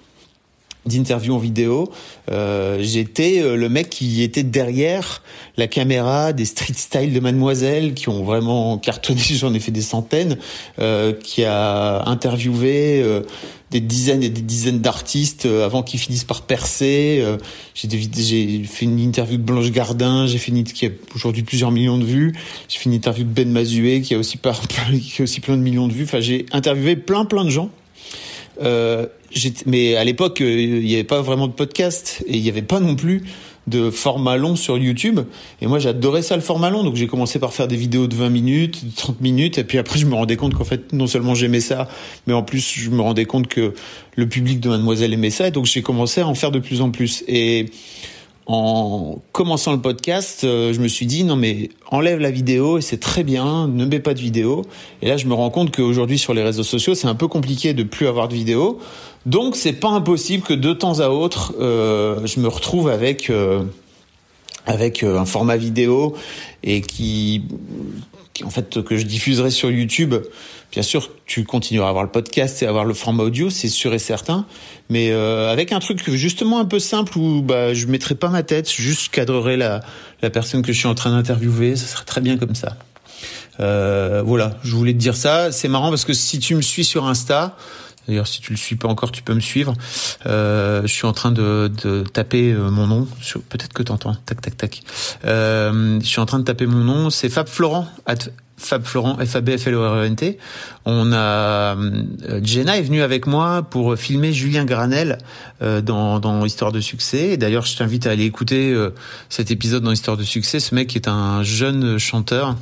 d'interviews 0.86 1.36
en 1.36 1.38
vidéo. 1.38 1.92
Euh, 2.32 2.78
J'étais 2.82 3.42
euh, 3.42 3.56
le 3.56 3.70
mec 3.70 3.90
qui 3.90 4.24
était 4.24 4.44
derrière 4.44 5.22
la 5.58 5.68
caméra 5.68 6.34
des 6.34 6.46
street 6.46 6.74
style 6.76 7.14
de 7.14 7.20
Mademoiselle 7.20 7.94
qui 7.94 8.10
ont 8.10 8.24
vraiment 8.24 8.78
cartonné. 8.78 9.22
J'en 9.30 9.54
ai 9.54 9.60
fait 9.60 9.72
des 9.72 9.82
centaines. 9.82 10.38
Euh, 10.80 11.14
qui 11.14 11.44
a 11.44 12.04
interviewé 12.08 13.02
euh, 13.04 13.22
des 13.72 13.82
dizaines 13.82 14.24
et 14.24 14.30
des 14.30 14.42
dizaines 14.42 14.80
d'artistes 14.80 15.46
euh, 15.46 15.66
avant 15.66 15.84
qu'ils 15.84 16.00
finissent 16.00 16.24
par 16.24 16.42
percer. 16.44 17.20
Euh, 17.22 17.38
j'ai 17.76 18.64
fait 18.64 18.86
une 18.86 19.00
interview 19.00 19.38
de 19.38 19.44
Blanche 19.44 19.72
Gardin, 19.72 20.26
j'ai 20.26 20.38
fait 20.38 20.52
qui 20.64 20.86
a 20.86 20.90
aujourd'hui 21.16 21.44
plusieurs 21.44 21.72
millions 21.72 21.98
de 21.98 22.06
vues. 22.06 22.34
J'ai 22.68 22.80
fait 22.80 22.86
une 22.86 22.96
interview 22.96 23.24
de 23.24 23.30
Ben 23.30 23.50
Mazué 23.52 24.02
qui 24.02 24.16
a 24.16 24.18
aussi 24.18 24.38
pas, 24.38 24.54
qui 25.02 25.22
a 25.22 25.24
aussi 25.24 25.40
plein 25.40 25.58
de 25.58 25.62
millions 25.62 25.88
de 25.88 25.94
vues. 25.94 26.06
Enfin, 26.06 26.20
j'ai 26.20 26.46
interviewé 26.52 26.96
plein 26.96 27.26
plein 27.26 27.46
de 27.46 27.50
gens. 27.50 27.70
Euh, 28.62 29.08
mais 29.66 29.96
à 29.96 30.04
l'époque, 30.04 30.40
il 30.40 30.82
n'y 30.82 30.94
avait 30.96 31.04
pas 31.04 31.22
vraiment 31.22 31.48
de 31.48 31.54
podcast 31.54 32.24
et 32.28 32.38
il 32.38 32.44
n'y 32.44 32.50
avait 32.50 32.62
pas 32.62 32.80
non 32.80 32.96
plus 32.96 33.24
de 33.68 33.92
format 33.92 34.38
long 34.38 34.56
sur 34.56 34.78
YouTube. 34.78 35.20
Et 35.62 35.68
moi, 35.68 35.80
j'adorais 35.80 36.22
ça, 36.22 36.36
le 36.36 36.42
format 36.42 36.70
long. 36.70 36.84
Donc, 36.84 36.96
j'ai 36.96 37.08
commencé 37.08 37.40
par 37.40 37.54
faire 37.54 37.68
des 37.68 37.76
vidéos 37.76 38.08
de 38.08 38.16
20 38.16 38.30
minutes, 38.30 38.86
de 38.86 38.96
30 38.96 39.22
minutes. 39.22 39.58
Et 39.58 39.64
puis 39.64 39.78
après, 39.78 40.00
je 40.00 40.06
me 40.06 40.16
rendais 40.16 40.36
compte 40.36 40.56
qu'en 40.56 40.64
fait, 40.64 40.92
non 40.92 41.08
seulement 41.08 41.36
j'aimais 41.36 41.60
ça, 41.60 41.88
mais 42.26 42.34
en 42.34 42.44
plus, 42.44 42.74
je 42.76 42.90
me 42.90 43.02
rendais 43.02 43.26
compte 43.26 43.48
que 43.48 43.74
le 44.16 44.28
public 44.28 44.60
de 44.60 44.70
Mademoiselle 44.70 45.14
aimait 45.14 45.30
ça. 45.30 45.48
Et 45.48 45.52
donc, 45.52 45.66
j'ai 45.66 45.82
commencé 45.82 46.22
à 46.22 46.28
en 46.28 46.36
faire 46.36 46.52
de 46.52 46.60
plus 46.60 46.82
en 46.82 46.90
plus. 46.90 47.24
Et 47.28 47.68
en 48.50 49.22
commençant 49.32 49.74
le 49.74 49.80
podcast, 49.80 50.44
euh, 50.44 50.74
je 50.74 50.80
me 50.80 50.88
suis 50.88 51.06
dit 51.06 51.24
non 51.24 51.36
mais 51.36 51.70
enlève 51.92 52.18
la 52.18 52.32
vidéo 52.32 52.80
et 52.80 52.82
c'est 52.82 53.00
très 53.00 53.24
bien, 53.24 53.68
ne 53.68 53.86
mets 53.86 54.00
pas 54.00 54.16
de 54.16 54.20
vidéo. 54.20 54.64
Et 55.04 55.08
là, 55.08 55.18
je 55.18 55.28
me 55.28 55.36
rends 55.36 55.52
compte 55.52 55.74
qu'aujourd'hui 55.74 56.18
sur 56.18 56.34
les 56.34 56.42
réseaux 56.42 56.64
sociaux, 56.64 56.96
c'est 56.96 57.08
un 57.08 57.14
peu 57.14 57.28
compliqué 57.28 57.76
de 57.76 57.84
plus 57.84 58.08
avoir 58.08 58.28
de 58.28 58.34
vidéo. 58.34 58.80
Donc, 59.28 59.56
c'est 59.56 59.74
pas 59.74 59.90
impossible 59.90 60.44
que 60.44 60.56
de 60.56 60.74
temps 60.74 61.00
à 61.00 61.10
autre, 61.10 61.54
euh, 61.60 62.26
je 62.26 62.40
me 62.40 62.48
retrouve 62.48 62.90
avec 62.90 63.30
euh, 63.30 63.62
avec 64.66 65.04
un 65.04 65.26
format 65.26 65.58
vidéo 65.58 66.16
et 66.64 66.82
qui, 66.82 67.44
qui, 68.09 68.09
en 68.44 68.50
fait 68.50 68.82
que 68.84 68.98
je 68.98 69.04
diffuserai 69.04 69.52
sur 69.52 69.72
YouTube 69.72 70.16
Bien 70.72 70.84
sûr, 70.84 71.10
tu 71.26 71.46
continueras 71.46 71.88
à 71.88 71.90
avoir 71.90 72.04
le 72.04 72.12
podcast 72.12 72.62
et 72.62 72.68
à 72.68 72.70
avoir 72.70 72.86
le 72.86 72.94
format 72.94 73.24
audio, 73.24 73.50
c'est 73.50 73.70
sûr 73.70 73.92
et 73.96 74.00
certain, 74.00 74.46
mais 74.90 75.10
euh, 75.10 75.52
avec 75.52 75.72
un 75.72 75.80
truc 75.80 76.08
justement 76.12 76.60
un 76.60 76.66
peu 76.66 76.78
simple 76.78 77.18
où 77.18 77.42
bah 77.42 77.74
je 77.74 77.88
mettrai 77.88 78.14
pas 78.14 78.30
ma 78.30 78.44
tête, 78.44 78.70
juste 78.72 79.12
cadrerai 79.12 79.58
la 79.58 79.82
la 80.22 80.30
personne 80.30 80.62
que 80.62 80.72
je 80.72 80.78
suis 80.78 80.88
en 80.88 80.94
train 80.94 81.10
d'interviewer, 81.10 81.76
ça 81.76 81.88
serait 81.88 82.06
très 82.06 82.22
bien 82.22 82.38
comme 82.38 82.54
ça. 82.54 82.78
Euh, 83.60 84.22
voilà, 84.24 84.58
je 84.64 84.76
voulais 84.76 84.94
te 84.94 85.00
dire 85.00 85.16
ça. 85.16 85.52
C'est 85.52 85.68
marrant 85.68 85.90
parce 85.90 86.06
que 86.06 86.14
si 86.14 86.38
tu 86.38 86.54
me 86.54 86.62
suis 86.62 86.86
sur 86.86 87.08
Insta, 87.08 87.58
D'ailleurs, 88.10 88.28
si 88.28 88.42
tu 88.42 88.52
le 88.52 88.58
suis 88.58 88.76
pas 88.76 88.88
encore, 88.88 89.12
tu 89.12 89.22
peux 89.22 89.36
me 89.36 89.40
suivre. 89.40 89.76
Euh, 90.26 90.82
je 90.82 90.88
suis 90.88 91.06
en 91.06 91.14
train 91.14 91.32
de, 91.32 91.72
de 91.84 92.04
taper 92.04 92.52
euh, 92.52 92.72
mon 92.72 92.88
nom. 92.88 93.08
Peut-être 93.50 93.72
que 93.72 93.84
tu 93.84 93.92
entends. 93.92 94.16
Tac, 94.26 94.42
tac, 94.42 94.58
tac. 94.58 94.82
Euh, 95.26 96.00
je 96.02 96.08
suis 96.08 96.20
en 96.20 96.26
train 96.26 96.40
de 96.40 96.44
taper 96.44 96.66
mon 96.66 96.84
nom. 96.84 97.12
C'est 97.12 97.30
Fab 97.30 97.48
Florent. 97.48 97.88
Fab 98.60 98.84
Florent, 98.84 99.18
f 99.26 99.36
a 99.36 99.42
b 99.42 99.58
f 99.58 99.68
l 99.68 99.76
o 99.76 99.82
r 99.82 100.04
e 100.04 100.06
n 100.06 100.16
t 100.16 100.38
On 100.86 101.14
a 101.14 101.78
euh, 101.78 102.42
Jenna 102.44 102.78
est 102.78 102.82
venue 102.82 103.02
avec 103.02 103.26
moi 103.26 103.64
pour 103.64 103.96
filmer 103.96 104.34
Julien 104.34 104.66
Granel 104.66 105.18
euh, 105.62 105.82
dans, 105.82 106.20
dans 106.20 106.44
Histoire 106.46 106.74
de 106.74 106.82
succès. 106.82 107.38
D'ailleurs, 107.38 107.66
je 107.66 107.78
t'invite 107.78 108.06
à 108.06 108.12
aller 108.12 108.26
écouter 108.26 108.72
euh, 108.72 108.94
cet 109.30 109.50
épisode 109.50 109.84
dans 109.84 109.92
Histoire 109.92 110.18
de 110.18 110.24
succès. 110.24 110.60
Ce 110.60 110.76
mec 110.76 110.96
est 110.96 111.08
un 111.08 111.42
jeune 111.42 111.98
chanteur 111.98 112.56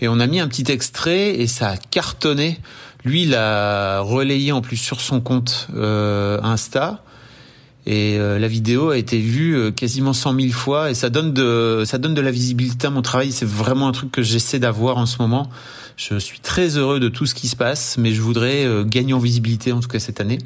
et 0.00 0.06
on 0.06 0.20
a 0.20 0.26
mis 0.28 0.38
un 0.38 0.46
petit 0.46 0.70
extrait 0.70 1.40
et 1.40 1.48
ça 1.48 1.70
a 1.70 1.76
cartonné. 1.76 2.60
Lui, 3.04 3.22
il 3.22 3.34
a 3.34 4.00
relayé 4.00 4.52
en 4.52 4.60
plus 4.60 4.76
sur 4.76 5.00
son 5.00 5.20
compte 5.20 5.68
Insta. 5.74 7.02
Et 7.84 8.16
euh, 8.16 8.38
la 8.38 8.46
vidéo 8.46 8.90
a 8.90 8.96
été 8.96 9.18
vue 9.18 9.56
euh, 9.56 9.70
quasiment 9.72 10.12
100 10.12 10.40
000 10.40 10.52
fois 10.52 10.90
et 10.90 10.94
ça 10.94 11.10
donne 11.10 11.32
de 11.32 11.82
ça 11.84 11.98
donne 11.98 12.14
de 12.14 12.20
la 12.20 12.30
visibilité 12.30 12.86
à 12.86 12.90
mon 12.90 13.02
travail. 13.02 13.32
C'est 13.32 13.48
vraiment 13.48 13.88
un 13.88 13.92
truc 13.92 14.12
que 14.12 14.22
j'essaie 14.22 14.60
d'avoir 14.60 14.98
en 14.98 15.06
ce 15.06 15.20
moment. 15.20 15.50
Je 15.96 16.16
suis 16.18 16.38
très 16.38 16.76
heureux 16.76 17.00
de 17.00 17.08
tout 17.08 17.26
ce 17.26 17.34
qui 17.34 17.48
se 17.48 17.56
passe, 17.56 17.98
mais 17.98 18.12
je 18.12 18.22
voudrais 18.22 18.64
euh, 18.64 18.84
gagner 18.84 19.14
en 19.14 19.18
visibilité 19.18 19.72
en 19.72 19.80
tout 19.80 19.88
cas 19.88 19.98
cette 19.98 20.20
année 20.20 20.38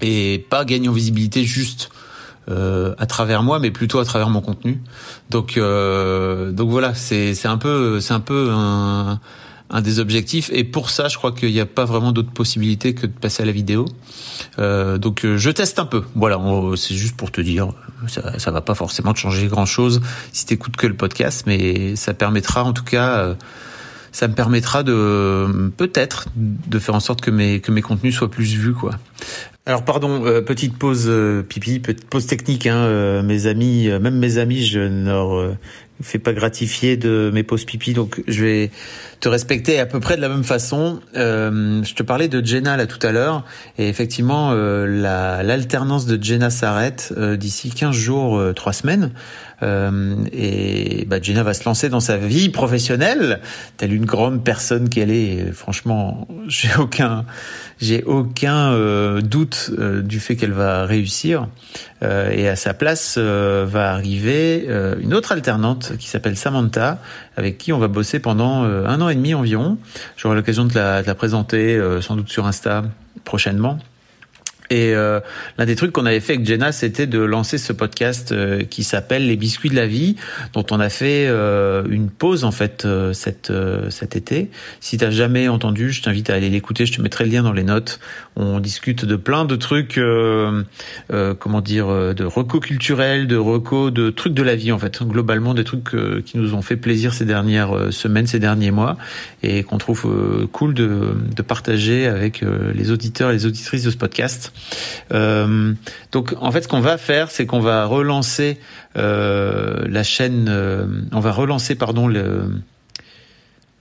et 0.00 0.46
pas 0.48 0.64
gagner 0.64 0.88
en 0.88 0.92
visibilité 0.92 1.44
juste 1.44 1.90
euh, 2.48 2.94
à 2.96 3.04
travers 3.04 3.42
moi, 3.42 3.58
mais 3.58 3.70
plutôt 3.70 3.98
à 3.98 4.06
travers 4.06 4.30
mon 4.30 4.40
contenu. 4.40 4.80
Donc 5.28 5.56
donc 5.58 6.70
voilà, 6.70 6.94
c'est 6.94 7.34
c'est 7.34 7.48
un 7.48 7.58
peu 7.58 8.00
c'est 8.00 8.14
un 8.14 8.20
peu 8.20 8.48
un 8.50 9.20
un 9.70 9.80
des 9.80 9.98
objectifs. 9.98 10.50
Et 10.52 10.64
pour 10.64 10.90
ça, 10.90 11.08
je 11.08 11.16
crois 11.16 11.32
qu'il 11.32 11.52
n'y 11.52 11.60
a 11.60 11.66
pas 11.66 11.84
vraiment 11.84 12.12
d'autre 12.12 12.30
possibilité 12.30 12.94
que 12.94 13.06
de 13.06 13.12
passer 13.12 13.42
à 13.42 13.46
la 13.46 13.52
vidéo. 13.52 13.86
Euh, 14.58 14.98
donc 14.98 15.24
je 15.24 15.50
teste 15.50 15.78
un 15.78 15.86
peu. 15.86 16.02
Voilà, 16.14 16.40
c'est 16.76 16.94
juste 16.94 17.16
pour 17.16 17.30
te 17.30 17.40
dire, 17.40 17.68
ça, 18.08 18.38
ça 18.38 18.50
va 18.50 18.60
pas 18.60 18.74
forcément 18.74 19.12
te 19.12 19.18
changer 19.18 19.46
grand 19.46 19.66
chose 19.66 20.00
si 20.32 20.46
t'écoutes 20.46 20.76
que 20.76 20.86
le 20.86 20.94
podcast, 20.94 21.44
mais 21.46 21.96
ça 21.96 22.14
permettra 22.14 22.64
en 22.64 22.72
tout 22.72 22.84
cas 22.84 23.36
ça 24.12 24.26
me 24.26 24.34
permettra 24.34 24.82
de 24.82 25.70
peut-être 25.76 26.26
de 26.34 26.78
faire 26.78 26.94
en 26.94 27.00
sorte 27.00 27.20
que 27.20 27.30
mes 27.30 27.60
que 27.60 27.70
mes 27.70 27.82
contenus 27.82 28.16
soient 28.16 28.30
plus 28.30 28.54
vus 28.54 28.74
quoi. 28.74 28.92
Alors 29.66 29.84
pardon, 29.84 30.24
euh, 30.24 30.40
petite 30.40 30.76
pause 30.76 31.04
euh, 31.06 31.42
pipi, 31.42 31.80
petite 31.80 32.08
pause 32.08 32.26
technique. 32.26 32.66
Hein, 32.66 32.76
euh, 32.76 33.22
mes 33.22 33.46
amis, 33.46 33.88
même 34.00 34.18
mes 34.18 34.38
amis, 34.38 34.64
je 34.64 34.80
ne 34.80 35.52
leur 36.00 36.06
fais 36.06 36.18
pas 36.18 36.32
gratifier 36.32 36.96
de 36.96 37.30
mes 37.32 37.42
pauses 37.42 37.64
pipi, 37.64 37.92
donc 37.92 38.22
je 38.26 38.44
vais 38.44 38.70
te 39.20 39.28
respecter 39.28 39.78
à 39.78 39.86
peu 39.86 40.00
près 40.00 40.16
de 40.16 40.20
la 40.20 40.28
même 40.28 40.44
façon. 40.44 41.00
je 41.14 41.94
te 41.94 42.02
parlais 42.02 42.28
de 42.28 42.44
Jenna 42.44 42.76
là 42.76 42.86
tout 42.86 43.04
à 43.06 43.12
l'heure, 43.12 43.44
et 43.78 43.88
effectivement 43.88 44.52
l'alternance 44.52 46.06
de 46.06 46.22
Jenna 46.22 46.50
s'arrête 46.50 47.12
d'ici 47.36 47.70
15 47.70 47.94
jours, 47.94 48.42
3 48.54 48.72
semaines. 48.72 49.12
Euh, 49.62 50.16
et 50.32 51.04
bah, 51.06 51.18
Jenna 51.20 51.42
va 51.42 51.54
se 51.54 51.64
lancer 51.64 51.88
dans 51.88 52.00
sa 52.00 52.16
vie 52.16 52.48
professionnelle, 52.48 53.40
telle 53.76 53.92
une 53.92 54.06
grande 54.06 54.42
personne 54.42 54.88
qu'elle 54.88 55.10
est. 55.10 55.52
franchement, 55.52 56.26
j'ai 56.48 56.70
aucun, 56.78 57.24
j'ai 57.80 58.02
aucun 58.04 58.72
euh, 58.72 59.20
doute 59.20 59.70
euh, 59.78 60.02
du 60.02 60.20
fait 60.20 60.36
qu'elle 60.36 60.52
va 60.52 60.86
réussir. 60.86 61.48
Et 62.02 62.48
à 62.48 62.56
sa 62.56 62.74
place 62.74 63.18
va 63.18 63.92
arriver 63.92 64.68
une 65.00 65.12
autre 65.14 65.32
alternante 65.32 65.92
qui 65.98 66.08
s'appelle 66.08 66.36
Samantha, 66.36 66.98
avec 67.36 67.58
qui 67.58 67.72
on 67.72 67.78
va 67.78 67.88
bosser 67.88 68.20
pendant 68.20 68.64
un 68.64 69.00
an 69.00 69.08
et 69.08 69.14
demi 69.14 69.34
environ. 69.34 69.78
J'aurai 70.16 70.36
l'occasion 70.36 70.64
de 70.64 70.74
la, 70.74 71.02
de 71.02 71.06
la 71.06 71.14
présenter 71.14 71.80
sans 72.00 72.16
doute 72.16 72.30
sur 72.30 72.46
Insta 72.46 72.84
prochainement. 73.24 73.78
Et 74.72 74.94
euh, 74.94 75.18
l'un 75.58 75.66
des 75.66 75.74
trucs 75.74 75.90
qu'on 75.90 76.06
avait 76.06 76.20
fait 76.20 76.34
avec 76.34 76.46
Jenna, 76.46 76.70
c'était 76.70 77.08
de 77.08 77.18
lancer 77.18 77.58
ce 77.58 77.72
podcast 77.72 78.30
euh, 78.30 78.62
qui 78.62 78.84
s'appelle 78.84 79.26
Les 79.26 79.34
biscuits 79.36 79.68
de 79.68 79.74
la 79.74 79.88
vie, 79.88 80.14
dont 80.52 80.64
on 80.70 80.78
a 80.78 80.88
fait 80.88 81.26
euh, 81.26 81.82
une 81.90 82.08
pause 82.08 82.44
en 82.44 82.52
fait 82.52 82.86
cet 83.12 83.52
cet 83.88 84.14
été. 84.14 84.48
Si 84.78 84.96
t'as 84.96 85.10
jamais 85.10 85.48
entendu, 85.48 85.90
je 85.90 86.02
t'invite 86.02 86.30
à 86.30 86.34
aller 86.34 86.50
l'écouter. 86.50 86.86
Je 86.86 86.92
te 86.92 87.02
mettrai 87.02 87.24
le 87.24 87.32
lien 87.32 87.42
dans 87.42 87.52
les 87.52 87.64
notes. 87.64 87.98
On 88.36 88.60
discute 88.60 89.04
de 89.04 89.16
plein 89.16 89.44
de 89.44 89.56
trucs, 89.56 90.00
comment 91.38 91.60
dire, 91.60 92.14
de 92.14 92.24
recos 92.24 92.60
culturels, 92.60 93.26
de 93.26 93.36
recos, 93.36 93.92
de 93.92 94.10
trucs 94.10 94.34
de 94.34 94.42
la 94.42 94.54
vie 94.54 94.70
en 94.70 94.78
fait. 94.78 95.02
Globalement, 95.02 95.54
des 95.54 95.64
trucs 95.64 95.90
qui 96.24 96.38
nous 96.38 96.54
ont 96.54 96.62
fait 96.62 96.76
plaisir 96.76 97.12
ces 97.12 97.24
dernières 97.24 97.92
semaines, 97.92 98.28
ces 98.28 98.38
derniers 98.38 98.70
mois, 98.70 98.96
et 99.42 99.64
qu'on 99.64 99.78
trouve 99.78 100.48
cool 100.52 100.74
de, 100.74 101.14
de 101.34 101.42
partager 101.42 102.06
avec 102.06 102.44
les 102.74 102.90
auditeurs 102.92 103.30
et 103.30 103.32
les 103.32 103.46
auditrices 103.46 103.82
de 103.82 103.90
ce 103.90 103.96
podcast. 103.96 104.52
Euh, 105.12 105.72
donc 106.12 106.34
en 106.40 106.52
fait, 106.52 106.62
ce 106.62 106.68
qu'on 106.68 106.80
va 106.80 106.98
faire, 106.98 107.30
c'est 107.30 107.46
qu'on 107.46 107.60
va 107.60 107.84
relancer 107.86 108.58
euh, 108.96 109.84
la 109.88 110.02
chaîne. 110.02 110.46
Euh, 110.48 110.86
on 111.12 111.20
va 111.20 111.32
relancer, 111.32 111.74
pardon, 111.74 112.08
le. 112.08 112.50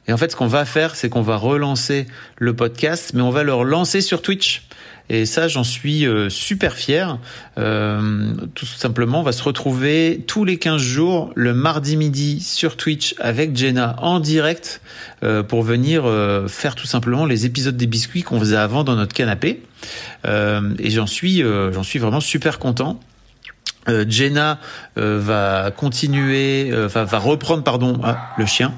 Et 0.08 0.14
en 0.14 0.18
fait, 0.18 0.32
ce 0.32 0.36
qu'on 0.36 0.48
va 0.48 0.66
faire, 0.66 0.96
c'est 0.96 1.10
qu'on 1.10 1.22
va 1.22 1.38
relancer 1.38 2.08
le 2.38 2.56
podcast, 2.56 3.12
mais 3.14 3.22
on 3.22 3.30
va 3.30 3.44
le 3.44 3.54
relancer 3.54 4.02
sur 4.02 4.22
Twitch. 4.22 4.68
Et 5.10 5.26
ça, 5.26 5.48
j'en 5.48 5.64
suis 5.64 6.06
euh, 6.06 6.30
super 6.30 6.74
fier. 6.76 7.18
Euh, 7.58 8.34
tout 8.54 8.66
simplement, 8.66 9.22
on 9.22 9.24
va 9.24 9.32
se 9.32 9.42
retrouver 9.42 10.24
tous 10.28 10.46
les 10.46 10.58
15 10.58 10.82
jours, 10.82 11.32
le 11.36 11.54
mardi 11.54 11.98
midi, 11.98 12.40
sur 12.42 12.78
Twitch 12.78 13.16
avec 13.20 13.56
Jenna 13.56 13.96
en 14.00 14.20
direct 14.20 14.82
euh, 15.24 15.42
pour 15.42 15.64
venir 15.64 16.04
faire 16.48 16.76
tout 16.76 16.86
simplement 16.86 17.26
les 17.26 17.46
épisodes 17.46 17.76
des 17.76 17.88
biscuits 17.88 18.24
qu'on 18.24 18.40
faisait 18.40 18.56
avant 18.56 18.84
dans 18.84 18.96
notre 18.96 19.14
canapé. 19.14 19.64
et 20.26 20.90
j'en 20.90 21.08
suis, 21.08 21.42
j'en 21.42 21.84
suis 21.84 22.00
vraiment 22.00 22.22
super 22.22 22.60
content. 22.60 23.00
Euh, 23.90 24.06
Jenna 24.08 24.60
euh, 24.98 25.20
va 25.22 25.72
continuer, 25.72 26.70
euh, 26.72 26.88
va, 26.88 27.06
reprendre 27.18 27.64
pardon 27.64 28.00
ah, 28.04 28.30
le 28.38 28.46
chien. 28.46 28.74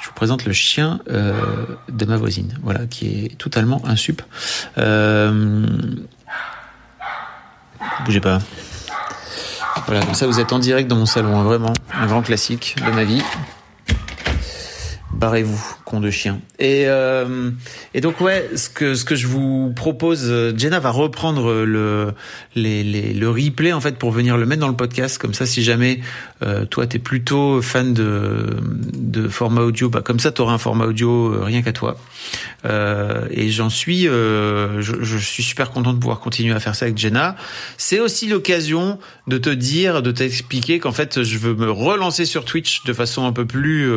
Je 0.00 0.08
vous 0.08 0.14
présente 0.14 0.44
le 0.44 0.52
chien 0.52 0.98
de 1.08 2.04
ma 2.04 2.16
voisine, 2.16 2.58
voilà, 2.62 2.86
qui 2.86 3.24
est 3.24 3.38
totalement 3.38 3.80
insup. 3.86 4.22
bougez 4.76 4.84
pas. 8.20 8.40
Voilà, 9.86 10.04
comme 10.04 10.14
ça 10.14 10.26
vous 10.26 10.40
êtes 10.40 10.52
en 10.52 10.58
direct 10.58 10.88
dans 10.88 10.96
mon 10.96 11.06
salon, 11.06 11.38
hein, 11.38 11.44
vraiment 11.44 11.72
un 11.92 12.06
grand 12.06 12.22
classique 12.22 12.76
de 12.84 12.90
ma 12.90 13.04
vie. 13.04 13.22
Barrez-vous 15.12 15.76
con 15.86 16.00
de 16.00 16.10
chien. 16.10 16.40
Et, 16.58 16.84
euh, 16.86 17.50
et 17.94 18.00
donc 18.00 18.20
ouais, 18.20 18.50
ce 18.56 18.68
que 18.68 18.94
ce 18.94 19.04
que 19.04 19.14
je 19.14 19.28
vous 19.28 19.72
propose, 19.74 20.24
euh, 20.24 20.52
Jenna 20.56 20.80
va 20.80 20.90
reprendre 20.90 21.64
le 21.64 22.12
les, 22.56 22.82
les, 22.82 23.14
le 23.14 23.30
replay 23.30 23.72
en 23.72 23.80
fait 23.80 23.96
pour 23.96 24.10
venir 24.10 24.36
le 24.36 24.46
mettre 24.46 24.60
dans 24.60 24.68
le 24.68 24.76
podcast. 24.76 25.16
Comme 25.16 25.32
ça, 25.32 25.46
si 25.46 25.62
jamais 25.62 26.00
euh, 26.42 26.64
toi 26.64 26.88
t'es 26.88 26.98
plutôt 26.98 27.62
fan 27.62 27.94
de 27.94 28.56
de 28.94 29.28
format 29.28 29.62
audio, 29.62 29.88
bah 29.88 30.02
comme 30.02 30.18
ça 30.18 30.32
t'auras 30.32 30.54
un 30.54 30.58
format 30.58 30.86
audio 30.86 31.32
euh, 31.32 31.44
rien 31.44 31.62
qu'à 31.62 31.72
toi. 31.72 31.96
Euh, 32.64 33.28
et 33.30 33.50
j'en 33.50 33.70
suis, 33.70 34.02
je, 34.06 34.80
je, 34.80 35.18
suis 35.18 35.44
super 35.44 35.70
content 35.70 35.92
de 35.92 35.98
pouvoir 36.00 36.18
continuer 36.18 36.52
à 36.52 36.58
faire 36.58 36.74
ça 36.74 36.86
avec 36.86 36.98
Jenna. 36.98 37.36
C'est 37.76 38.00
aussi 38.00 38.26
l'occasion 38.26 38.98
de 39.28 39.38
te 39.38 39.50
dire, 39.50 40.02
de 40.02 40.10
t'expliquer 40.10 40.80
qu'en 40.80 40.90
fait 40.90 41.22
je 41.22 41.38
veux 41.38 41.54
me 41.54 41.70
relancer 41.70 42.24
sur 42.24 42.44
Twitch 42.44 42.82
de 42.82 42.92
façon 42.92 43.24
un 43.24 43.32
peu 43.32 43.46
plus 43.46 43.88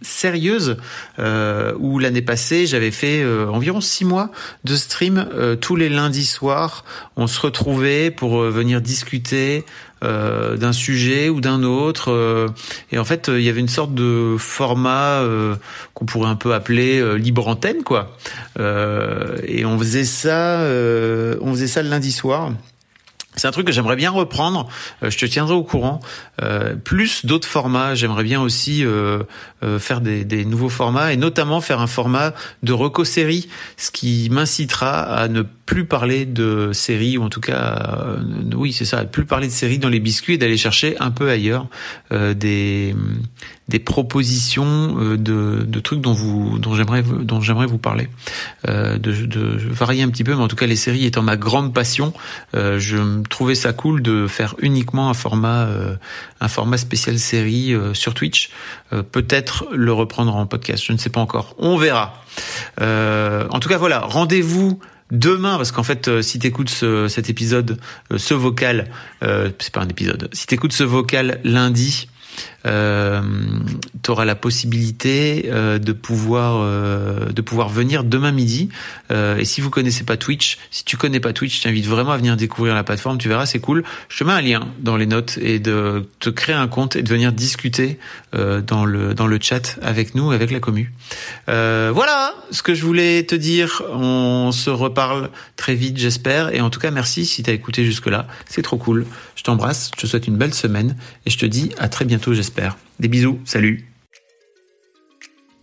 sérieuse 0.00 0.78
où 1.18 1.98
l'année 1.98 2.22
passée 2.22 2.66
j'avais 2.66 2.90
fait 2.90 3.22
euh, 3.22 3.48
environ 3.48 3.80
six 3.80 4.04
mois 4.04 4.30
de 4.64 4.74
stream 4.76 5.28
euh, 5.34 5.56
tous 5.56 5.76
les 5.76 5.88
lundis 5.88 6.26
soirs. 6.26 6.84
On 7.16 7.26
se 7.26 7.40
retrouvait 7.40 8.10
pour 8.10 8.40
venir 8.40 8.80
discuter 8.80 9.64
d'un 10.02 10.72
sujet 10.72 11.28
ou 11.28 11.40
d'un 11.40 11.64
autre. 11.64 12.46
et 12.92 12.98
en 12.98 13.04
fait, 13.04 13.28
il 13.28 13.40
y 13.40 13.48
avait 13.48 13.58
une 13.58 13.66
sorte 13.66 13.92
de 13.92 14.36
format 14.38 15.20
qu'on 15.94 16.04
pourrait 16.04 16.28
un 16.28 16.36
peu 16.36 16.54
appeler 16.54 17.18
libre 17.18 17.48
antenne, 17.48 17.82
quoi. 17.82 18.16
et 18.56 19.64
on 19.64 19.78
faisait 19.78 20.04
ça, 20.04 20.60
on 21.40 21.50
faisait 21.52 21.66
ça 21.66 21.82
le 21.82 21.88
lundi 21.88 22.12
soir. 22.12 22.52
C'est 23.36 23.46
un 23.46 23.50
truc 23.50 23.66
que 23.66 23.72
j'aimerais 23.72 23.96
bien 23.96 24.10
reprendre. 24.10 24.66
Euh, 25.02 25.10
je 25.10 25.18
te 25.18 25.26
tiendrai 25.26 25.54
au 25.54 25.62
courant. 25.62 26.00
Euh, 26.42 26.74
plus 26.74 27.26
d'autres 27.26 27.46
formats. 27.46 27.94
J'aimerais 27.94 28.24
bien 28.24 28.40
aussi 28.40 28.84
euh, 28.84 29.22
faire 29.78 30.00
des, 30.00 30.24
des, 30.24 30.44
nouveaux 30.44 30.68
formats 30.68 31.12
et 31.12 31.16
notamment 31.16 31.60
faire 31.60 31.80
un 31.80 31.86
format 31.86 32.32
de 32.62 32.72
reco-série, 32.72 33.48
ce 33.76 33.90
qui 33.90 34.28
m'incitera 34.30 35.02
à 35.02 35.28
ne 35.28 35.42
plus 35.66 35.84
parler 35.84 36.24
de 36.24 36.70
séries 36.72 37.18
ou 37.18 37.24
en 37.24 37.28
tout 37.28 37.40
cas, 37.40 38.16
oui, 38.54 38.72
c'est 38.72 38.84
ça, 38.84 39.04
plus 39.04 39.26
parler 39.26 39.48
de 39.48 39.52
séries 39.52 39.78
dans 39.78 39.88
les 39.88 40.00
biscuits 40.00 40.34
et 40.34 40.38
d'aller 40.38 40.56
chercher 40.56 40.96
un 41.00 41.10
peu 41.10 41.28
ailleurs 41.28 41.68
des 42.10 42.94
des 43.68 43.80
propositions 43.80 44.96
euh, 44.98 45.16
de, 45.16 45.64
de 45.66 45.80
trucs 45.80 46.00
dont 46.00 46.12
vous 46.12 46.58
dont 46.58 46.74
j'aimerais 46.74 47.02
dont 47.02 47.40
j'aimerais 47.40 47.66
vous 47.66 47.78
parler. 47.78 48.08
Euh, 48.68 48.96
de, 48.98 49.12
de 49.12 49.56
varier 49.58 50.02
un 50.02 50.08
petit 50.08 50.22
peu 50.24 50.34
mais 50.34 50.42
en 50.42 50.48
tout 50.48 50.56
cas 50.56 50.66
les 50.66 50.76
séries 50.76 51.04
étant 51.04 51.22
ma 51.22 51.36
grande 51.36 51.74
passion 51.74 52.12
euh, 52.54 52.78
je 52.78 53.22
trouvais 53.24 53.54
ça 53.54 53.72
cool 53.72 54.02
de 54.02 54.26
faire 54.28 54.54
uniquement 54.60 55.10
un 55.10 55.14
format 55.14 55.66
euh, 55.66 55.96
un 56.40 56.48
format 56.48 56.78
spécial 56.78 57.18
série 57.18 57.72
euh, 57.72 57.94
sur 57.94 58.14
Twitch. 58.14 58.50
Peut-être 59.10 59.66
le 59.72 59.92
reprendre 59.92 60.36
en 60.36 60.46
podcast 60.46 60.84
je 60.84 60.92
ne 60.92 60.98
sais 60.98 61.10
pas 61.10 61.20
encore. 61.20 61.56
On 61.58 61.76
verra. 61.76 62.22
En 62.80 63.58
tout 63.60 63.68
cas 63.68 63.78
voilà 63.78 64.00
rendez-vous 64.00 64.78
demain, 65.10 65.56
parce 65.56 65.72
qu'en 65.72 65.82
fait, 65.82 66.22
si 66.22 66.38
t'écoutes 66.38 66.70
ce, 66.70 67.08
cet 67.08 67.30
épisode, 67.30 67.78
ce 68.16 68.34
vocal, 68.34 68.90
euh, 69.22 69.50
c'est 69.58 69.72
pas 69.72 69.82
un 69.82 69.88
épisode, 69.88 70.28
si 70.32 70.46
t'écoutes 70.46 70.72
ce 70.72 70.84
vocal 70.84 71.40
lundi, 71.44 72.08
euh, 72.66 73.22
tu 74.02 74.10
auras 74.10 74.24
la 74.24 74.34
possibilité 74.34 75.46
euh, 75.46 75.78
de 75.78 75.92
pouvoir 75.92 76.60
euh, 76.60 77.26
de 77.32 77.42
pouvoir 77.42 77.68
venir 77.68 78.04
demain 78.04 78.32
midi. 78.32 78.68
Euh, 79.10 79.36
et 79.36 79.44
si 79.44 79.60
vous 79.60 79.70
connaissez 79.70 80.04
pas 80.04 80.16
Twitch, 80.16 80.58
si 80.70 80.84
tu 80.84 80.96
connais 80.96 81.20
pas 81.20 81.32
Twitch, 81.32 81.58
je 81.58 81.62
t'invite 81.62 81.86
vraiment 81.86 82.12
à 82.12 82.16
venir 82.16 82.36
découvrir 82.36 82.74
la 82.74 82.84
plateforme. 82.84 83.18
Tu 83.18 83.28
verras, 83.28 83.46
c'est 83.46 83.58
cool. 83.58 83.84
Je 84.08 84.18
te 84.18 84.24
mets 84.24 84.32
un 84.32 84.40
lien 84.40 84.68
dans 84.80 84.96
les 84.96 85.06
notes 85.06 85.38
et 85.40 85.58
de 85.58 86.08
te 86.20 86.30
créer 86.30 86.54
un 86.54 86.68
compte 86.68 86.96
et 86.96 87.02
de 87.02 87.08
venir 87.08 87.32
discuter 87.32 87.98
dans 88.32 88.84
le 88.84 89.14
dans 89.14 89.26
le 89.26 89.38
chat 89.40 89.78
avec 89.80 90.14
nous, 90.14 90.30
avec 90.30 90.50
la 90.50 90.60
commu. 90.60 90.92
voilà 91.46 92.34
ce 92.50 92.62
que 92.62 92.74
je 92.74 92.84
voulais 92.84 93.24
te 93.24 93.34
dire. 93.34 93.82
On 93.92 94.52
se 94.52 94.70
reparle 94.70 95.30
très 95.56 95.74
vite, 95.74 95.96
j'espère. 95.98 96.54
Et 96.54 96.60
en 96.60 96.70
tout 96.70 96.80
cas, 96.80 96.90
merci 96.90 97.26
si 97.26 97.42
tu 97.42 97.50
as 97.50 97.52
écouté 97.52 97.84
jusque 97.84 98.06
là. 98.06 98.26
C'est 98.48 98.62
trop 98.62 98.76
cool. 98.76 99.06
Je 99.34 99.42
t'embrasse. 99.42 99.90
Je 99.96 100.02
te 100.02 100.06
souhaite 100.06 100.26
une 100.26 100.36
belle 100.36 100.54
semaine 100.54 100.96
et 101.24 101.30
je 101.30 101.38
te 101.38 101.46
dis 101.46 101.72
à 101.78 101.88
très 101.88 102.04
bientôt, 102.04 102.34
j'espère. 102.34 102.55
Des 103.00 103.08
bisous, 103.08 103.38
salut. 103.44 103.84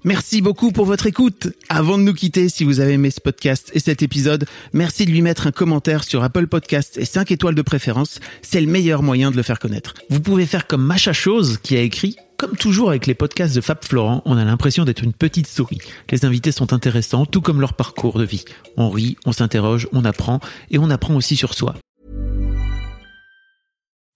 Merci 0.05 0.41
beaucoup 0.41 0.73
pour 0.73 0.85
votre 0.85 1.07
écoute. 1.07 1.47
Avant 1.69 1.97
de 1.97 2.03
nous 2.03 2.13
quitter, 2.13 2.49
si 2.49 2.65
vous 2.65 2.81
avez 2.81 2.93
aimé 2.93 3.09
ce 3.09 3.21
podcast 3.21 3.71
et 3.73 3.79
cet 3.79 4.03
épisode, 4.03 4.45
merci 4.73 5.05
de 5.05 5.11
lui 5.11 5.21
mettre 5.21 5.47
un 5.47 5.51
commentaire 5.51 6.03
sur 6.03 6.23
Apple 6.23 6.47
Podcast 6.47 6.97
et 6.97 7.05
5 7.05 7.31
étoiles 7.31 7.55
de 7.55 7.61
préférence. 7.61 8.19
C'est 8.41 8.59
le 8.59 8.67
meilleur 8.67 9.01
moyen 9.01 9.31
de 9.31 9.37
le 9.37 9.43
faire 9.43 9.59
connaître. 9.59 9.93
Vous 10.09 10.19
pouvez 10.19 10.45
faire 10.45 10.67
comme 10.67 10.83
Macha 10.83 11.13
Chose 11.13 11.57
qui 11.63 11.77
a 11.77 11.81
écrit 11.81 12.17
Comme 12.35 12.57
toujours 12.57 12.89
avec 12.89 13.07
les 13.07 13.13
podcasts 13.13 13.55
de 13.55 13.61
Fab 13.61 13.77
Florent, 13.81 14.21
on 14.25 14.35
a 14.35 14.43
l'impression 14.43 14.83
d'être 14.83 15.03
une 15.03 15.13
petite 15.13 15.47
souris. 15.47 15.79
Les 16.11 16.25
invités 16.25 16.51
sont 16.51 16.73
intéressants, 16.73 17.25
tout 17.25 17.41
comme 17.41 17.61
leur 17.61 17.73
parcours 17.73 18.19
de 18.19 18.25
vie. 18.25 18.43
On 18.75 18.89
rit, 18.89 19.15
on 19.25 19.31
s'interroge, 19.31 19.87
on 19.93 20.03
apprend, 20.03 20.41
et 20.69 20.79
on 20.79 20.89
apprend 20.89 21.15
aussi 21.15 21.37
sur 21.37 21.53
soi. 21.53 21.75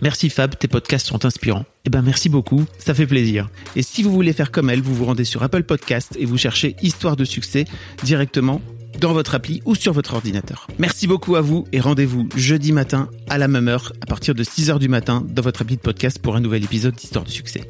Merci 0.00 0.30
Fab, 0.30 0.58
tes 0.58 0.68
podcasts 0.68 1.06
sont 1.06 1.24
inspirants. 1.24 1.64
Eh 1.84 1.90
ben 1.90 2.02
merci 2.02 2.28
beaucoup, 2.28 2.64
ça 2.78 2.94
fait 2.94 3.06
plaisir. 3.06 3.50
Et 3.76 3.82
si 3.82 4.02
vous 4.02 4.10
voulez 4.10 4.32
faire 4.32 4.50
comme 4.50 4.70
elle, 4.70 4.82
vous 4.82 4.94
vous 4.94 5.04
rendez 5.04 5.24
sur 5.24 5.42
Apple 5.42 5.62
Podcast 5.62 6.16
et 6.18 6.24
vous 6.24 6.38
cherchez 6.38 6.74
Histoire 6.82 7.16
de 7.16 7.24
succès 7.24 7.66
directement 8.02 8.60
dans 9.00 9.12
votre 9.12 9.34
appli 9.34 9.62
ou 9.64 9.74
sur 9.74 9.92
votre 9.92 10.14
ordinateur. 10.14 10.66
Merci 10.78 11.06
beaucoup 11.06 11.36
à 11.36 11.40
vous 11.40 11.66
et 11.72 11.80
rendez-vous 11.80 12.28
jeudi 12.36 12.72
matin 12.72 13.08
à 13.28 13.38
la 13.38 13.48
même 13.48 13.68
heure 13.68 13.92
à 14.00 14.06
partir 14.06 14.34
de 14.34 14.44
6h 14.44 14.78
du 14.78 14.88
matin 14.88 15.24
dans 15.28 15.42
votre 15.42 15.62
appli 15.62 15.76
de 15.76 15.82
podcast 15.82 16.18
pour 16.18 16.36
un 16.36 16.40
nouvel 16.40 16.64
épisode 16.64 16.94
d'Histoire 16.94 17.24
de 17.24 17.30
succès. 17.30 17.68